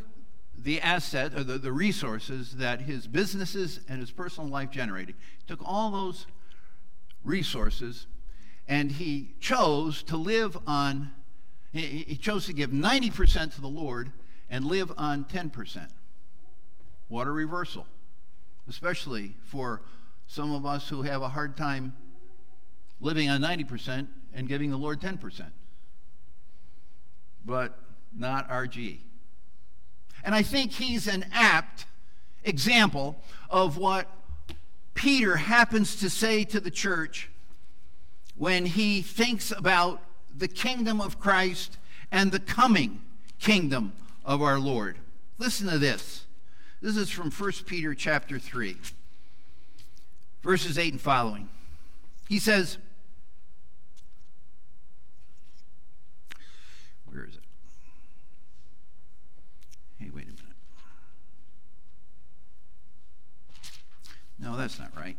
the 0.57 0.81
asset 0.81 1.33
or 1.35 1.43
the, 1.43 1.57
the 1.57 1.71
resources 1.71 2.55
that 2.57 2.81
his 2.81 3.07
businesses 3.07 3.79
and 3.87 3.99
his 3.99 4.11
personal 4.11 4.49
life 4.49 4.71
generated. 4.71 5.15
He 5.37 5.47
took 5.47 5.59
all 5.63 5.91
those 5.91 6.25
resources 7.23 8.07
and 8.67 8.91
he 8.91 9.35
chose 9.39 10.01
to 10.03 10.17
live 10.17 10.57
on, 10.65 11.11
he, 11.71 11.81
he 12.07 12.15
chose 12.15 12.45
to 12.47 12.53
give 12.53 12.71
90% 12.71 13.55
to 13.55 13.61
the 13.61 13.67
Lord 13.67 14.11
and 14.49 14.65
live 14.65 14.91
on 14.97 15.25
10%. 15.25 15.87
What 17.07 17.27
a 17.27 17.31
reversal, 17.31 17.85
especially 18.67 19.35
for 19.43 19.81
some 20.27 20.51
of 20.51 20.65
us 20.65 20.89
who 20.89 21.03
have 21.03 21.21
a 21.21 21.29
hard 21.29 21.55
time 21.55 21.93
living 22.99 23.29
on 23.29 23.41
90% 23.41 24.07
and 24.33 24.47
giving 24.47 24.71
the 24.71 24.77
Lord 24.77 24.99
10%. 24.99 25.51
But 27.45 27.77
not 28.15 28.49
RG. 28.49 28.99
And 30.23 30.33
I 30.33 30.41
think 30.41 30.71
he's 30.71 31.07
an 31.07 31.25
apt 31.31 31.85
example 32.43 33.17
of 33.49 33.77
what 33.77 34.07
Peter 34.95 35.35
happens 35.35 35.97
to 35.97 36.09
say 36.09 36.43
to 36.45 36.59
the 36.59 36.71
church 36.71 37.29
when 38.35 38.65
he 38.65 39.01
thinks 39.01 39.51
about 39.51 40.01
the 40.35 40.47
kingdom 40.47 40.99
of 40.99 41.19
Christ 41.19 41.77
and 42.11 42.31
the 42.31 42.39
coming 42.39 43.01
kingdom 43.39 43.93
of 44.25 44.41
our 44.41 44.59
Lord. 44.59 44.97
Listen 45.37 45.67
to 45.67 45.77
this. 45.77 46.25
This 46.81 46.97
is 46.97 47.09
from 47.09 47.31
1 47.31 47.51
Peter 47.65 47.93
chapter 47.93 48.39
3, 48.39 48.77
verses 50.43 50.77
8 50.77 50.93
and 50.93 51.01
following. 51.01 51.49
He 52.27 52.39
says, 52.39 52.77
Where 57.15 57.25
is 57.25 57.35
it? 57.35 57.43
Hey, 59.99 60.09
wait 60.13 60.25
a 60.25 60.27
minute. 60.27 60.41
No, 64.37 64.57
that's 64.57 64.77
not 64.77 64.91
right. 64.97 65.15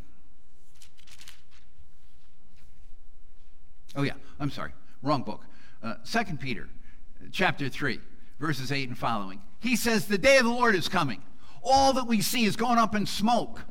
Oh, 3.94 4.02
yeah, 4.02 4.12
I'm 4.38 4.50
sorry. 4.50 4.72
Wrong 5.02 5.22
book. 5.22 5.46
Uh, 5.82 5.94
2 6.04 6.36
Peter 6.36 6.68
chapter 7.32 7.70
3, 7.70 7.98
verses 8.38 8.70
8 8.70 8.88
and 8.90 8.98
following. 8.98 9.40
He 9.60 9.74
says, 9.74 10.06
The 10.06 10.18
day 10.18 10.36
of 10.36 10.44
the 10.44 10.50
Lord 10.50 10.74
is 10.74 10.88
coming. 10.88 11.22
All 11.62 11.94
that 11.94 12.06
we 12.06 12.20
see 12.20 12.44
is 12.44 12.56
going 12.56 12.78
up 12.78 12.94
in 12.94 13.06
smoke. 13.06 13.62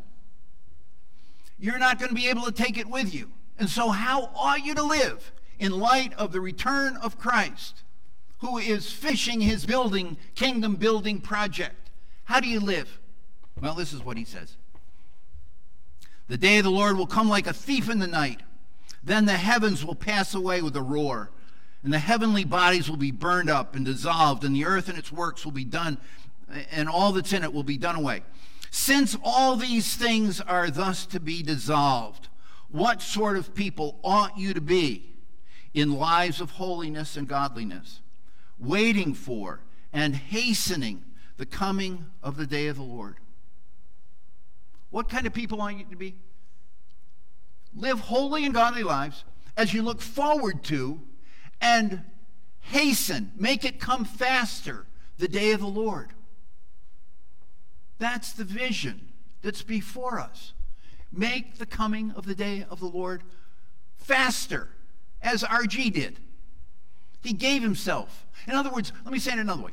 You're 1.60 1.78
not 1.78 2.00
going 2.00 2.10
to 2.10 2.16
be 2.16 2.28
able 2.28 2.46
to 2.46 2.52
take 2.52 2.80
it 2.80 2.90
with 2.90 3.14
you. 3.14 3.32
And 3.60 3.70
so, 3.70 3.90
how 3.90 4.32
ought 4.36 4.66
you 4.66 4.74
to 4.74 4.84
live 4.84 5.32
in 5.60 5.78
light 5.78 6.12
of 6.16 6.32
the 6.32 6.42
return 6.42 6.98
of 6.98 7.20
Christ, 7.20 7.84
who 8.40 8.58
is 8.58 8.92
fishing 8.92 9.42
his 9.42 9.66
building, 9.66 10.18
kingdom 10.36 10.76
building 10.76 11.22
project? 11.22 11.90
How 12.26 12.40
do 12.40 12.48
you 12.48 12.60
live? 12.60 13.00
Well, 13.60 13.76
this 13.76 13.94
is 13.94 14.04
what 14.04 14.18
he 14.18 14.26
says 14.26 14.58
The 16.28 16.38
day 16.38 16.58
of 16.58 16.64
the 16.64 16.72
Lord 16.72 16.98
will 16.98 17.08
come 17.08 17.30
like 17.30 17.48
a 17.48 17.54
thief 17.54 17.90
in 17.90 18.00
the 18.00 18.08
night. 18.08 18.42
Then 19.04 19.26
the 19.26 19.34
heavens 19.34 19.86
will 19.86 19.96
pass 19.96 20.34
away 20.34 20.62
with 20.62 20.76
a 20.76 20.82
roar, 20.82 21.30
and 21.84 21.94
the 21.94 22.00
heavenly 22.00 22.44
bodies 22.44 22.90
will 22.90 22.98
be 22.98 23.12
burned 23.12 23.50
up 23.50 23.76
and 23.76 23.86
dissolved, 23.86 24.44
and 24.44 24.56
the 24.56 24.66
earth 24.66 24.90
and 24.90 24.98
its 24.98 25.12
works 25.12 25.46
will 25.46 25.52
be 25.52 25.64
done, 25.64 26.00
and 26.72 26.90
all 26.90 27.12
that's 27.12 27.32
in 27.32 27.44
it 27.44 27.54
will 27.54 27.64
be 27.64 27.78
done 27.78 27.96
away. 27.96 28.24
Since 28.72 29.16
all 29.24 29.56
these 29.56 29.96
things 29.96 30.42
are 30.42 30.70
thus 30.70 31.06
to 31.08 31.20
be 31.20 31.44
dissolved, 31.44 32.28
what 32.70 33.02
sort 33.02 33.38
of 33.38 33.54
people 33.54 34.00
ought 34.04 34.38
you 34.38 34.54
to 34.54 34.62
be 34.62 35.14
in 35.74 35.94
lives 35.94 36.42
of 36.42 36.52
holiness 36.52 37.16
and 37.16 37.28
godliness, 37.28 38.02
waiting 38.58 39.14
for 39.14 39.62
and 39.92 40.16
hastening 40.16 41.04
the 41.38 41.46
coming 41.46 42.06
of 42.24 42.38
the 42.38 42.48
day 42.48 42.68
of 42.68 42.76
the 42.76 42.84
Lord? 42.84 43.18
What 44.90 45.10
kind 45.10 45.28
of 45.28 45.34
people 45.34 45.62
ought 45.62 45.78
you 45.78 45.86
to 45.86 45.96
be? 45.96 46.16
live 47.76 48.00
holy 48.00 48.46
and 48.46 48.54
godly 48.54 48.84
lives 48.84 49.26
as 49.58 49.74
you 49.74 49.82
look 49.82 50.02
forward 50.02 50.64
to 50.64 51.02
and 51.62 52.04
hasten, 52.62 53.32
make 53.36 53.64
it 53.64 53.80
come 53.80 54.06
faster, 54.06 54.86
the 55.18 55.28
day 55.28 55.52
of 55.52 55.60
the 55.60 55.68
Lord. 55.68 56.12
That's 58.00 58.34
the 58.34 58.44
vision 58.44 59.10
that's 59.42 59.62
before 59.62 60.20
us. 60.20 60.54
Make 61.12 61.58
the 61.58 61.66
coming 61.66 62.12
of 62.12 62.26
the 62.26 62.36
day 62.36 62.66
of 62.70 62.80
the 62.80 62.88
Lord 62.88 63.24
faster, 63.98 64.70
as 65.22 65.44
RG 65.44 65.94
did. 65.94 66.20
He 67.26 67.34
gave 67.34 67.64
himself. 67.64 68.28
In 68.48 68.54
other 68.54 68.70
words, 68.70 68.94
let 69.04 69.12
me 69.12 69.18
say 69.18 69.34
it 69.34 69.40
another 69.40 69.64
way. 69.64 69.72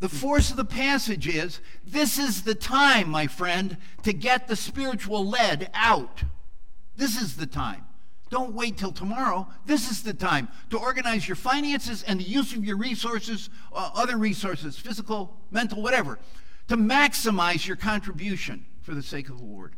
The 0.00 0.08
force 0.08 0.50
of 0.50 0.56
the 0.56 0.64
passage 0.64 1.28
is 1.28 1.60
this 1.84 2.18
is 2.18 2.42
the 2.42 2.54
time, 2.54 3.10
my 3.10 3.26
friend, 3.26 3.76
to 4.04 4.14
get 4.14 4.48
the 4.48 4.56
spiritual 4.56 5.26
lead 5.26 5.70
out. 5.74 6.22
This 6.96 7.20
is 7.20 7.36
the 7.36 7.46
time. 7.46 7.84
Don't 8.30 8.54
wait 8.54 8.78
till 8.78 8.92
tomorrow. 8.92 9.48
This 9.66 9.90
is 9.90 10.02
the 10.02 10.14
time 10.14 10.48
to 10.70 10.78
organize 10.78 11.28
your 11.28 11.36
finances 11.36 12.02
and 12.02 12.20
the 12.20 12.24
use 12.24 12.54
of 12.54 12.64
your 12.64 12.76
resources, 12.76 13.50
uh, 13.72 13.90
other 13.94 14.16
resources, 14.16 14.78
physical, 14.78 15.36
mental, 15.50 15.82
whatever, 15.82 16.18
to 16.68 16.76
maximize 16.76 17.66
your 17.66 17.76
contribution 17.76 18.64
for 18.80 18.94
the 18.94 19.02
sake 19.02 19.28
of 19.28 19.38
the 19.38 19.44
Lord. 19.44 19.74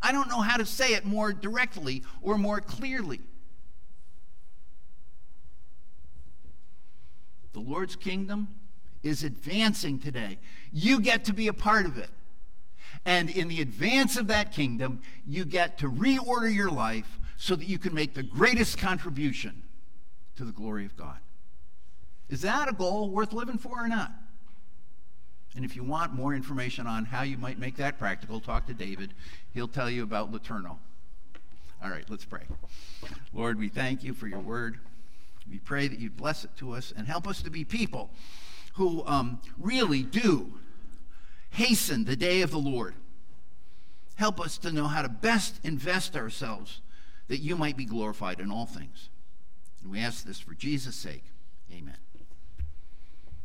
I 0.00 0.12
don't 0.12 0.28
know 0.28 0.40
how 0.40 0.58
to 0.58 0.66
say 0.66 0.94
it 0.94 1.04
more 1.04 1.32
directly 1.32 2.02
or 2.20 2.38
more 2.38 2.60
clearly. 2.60 3.20
The 7.52 7.60
Lord's 7.60 7.96
kingdom 7.96 8.48
is 9.02 9.24
advancing 9.24 9.98
today. 9.98 10.38
You 10.72 11.00
get 11.00 11.24
to 11.26 11.32
be 11.32 11.48
a 11.48 11.52
part 11.52 11.86
of 11.86 11.98
it. 11.98 12.10
And 13.04 13.30
in 13.30 13.48
the 13.48 13.60
advance 13.60 14.16
of 14.16 14.28
that 14.28 14.52
kingdom, 14.52 15.02
you 15.26 15.44
get 15.44 15.78
to 15.78 15.90
reorder 15.90 16.54
your 16.54 16.70
life 16.70 17.18
so 17.36 17.56
that 17.56 17.66
you 17.66 17.78
can 17.78 17.94
make 17.94 18.14
the 18.14 18.22
greatest 18.22 18.78
contribution 18.78 19.62
to 20.36 20.44
the 20.44 20.52
glory 20.52 20.84
of 20.84 20.96
God. 20.96 21.18
Is 22.28 22.42
that 22.42 22.68
a 22.68 22.72
goal 22.72 23.10
worth 23.10 23.32
living 23.32 23.58
for 23.58 23.84
or 23.84 23.88
not? 23.88 24.12
And 25.54 25.64
if 25.64 25.76
you 25.76 25.84
want 25.84 26.14
more 26.14 26.34
information 26.34 26.86
on 26.86 27.04
how 27.04 27.22
you 27.22 27.36
might 27.36 27.58
make 27.58 27.76
that 27.76 27.98
practical, 27.98 28.40
talk 28.40 28.66
to 28.68 28.74
David. 28.74 29.12
He'll 29.52 29.68
tell 29.68 29.90
you 29.90 30.02
about 30.02 30.32
LeTourneau. 30.32 30.76
All 31.82 31.90
right, 31.90 32.04
let's 32.08 32.24
pray. 32.24 32.42
Lord, 33.34 33.58
we 33.58 33.68
thank 33.68 34.02
you 34.04 34.14
for 34.14 34.28
your 34.28 34.38
word. 34.38 34.78
We 35.50 35.58
pray 35.58 35.88
that 35.88 35.98
you 35.98 36.10
bless 36.10 36.44
it 36.44 36.50
to 36.58 36.72
us 36.72 36.92
and 36.96 37.06
help 37.06 37.26
us 37.26 37.42
to 37.42 37.50
be 37.50 37.64
people 37.64 38.10
who 38.74 39.04
um, 39.06 39.40
really 39.58 40.02
do 40.02 40.54
hasten 41.50 42.04
the 42.04 42.16
day 42.16 42.42
of 42.42 42.50
the 42.50 42.58
Lord. 42.58 42.94
Help 44.16 44.40
us 44.40 44.58
to 44.58 44.72
know 44.72 44.86
how 44.86 45.02
to 45.02 45.08
best 45.08 45.60
invest 45.64 46.16
ourselves 46.16 46.80
that 47.28 47.38
you 47.38 47.56
might 47.56 47.76
be 47.76 47.84
glorified 47.84 48.40
in 48.40 48.50
all 48.50 48.66
things. 48.66 49.08
And 49.82 49.90
we 49.90 50.00
ask 50.00 50.24
this 50.24 50.38
for 50.38 50.54
Jesus' 50.54 50.96
sake. 50.96 51.24
Amen. 51.72 52.01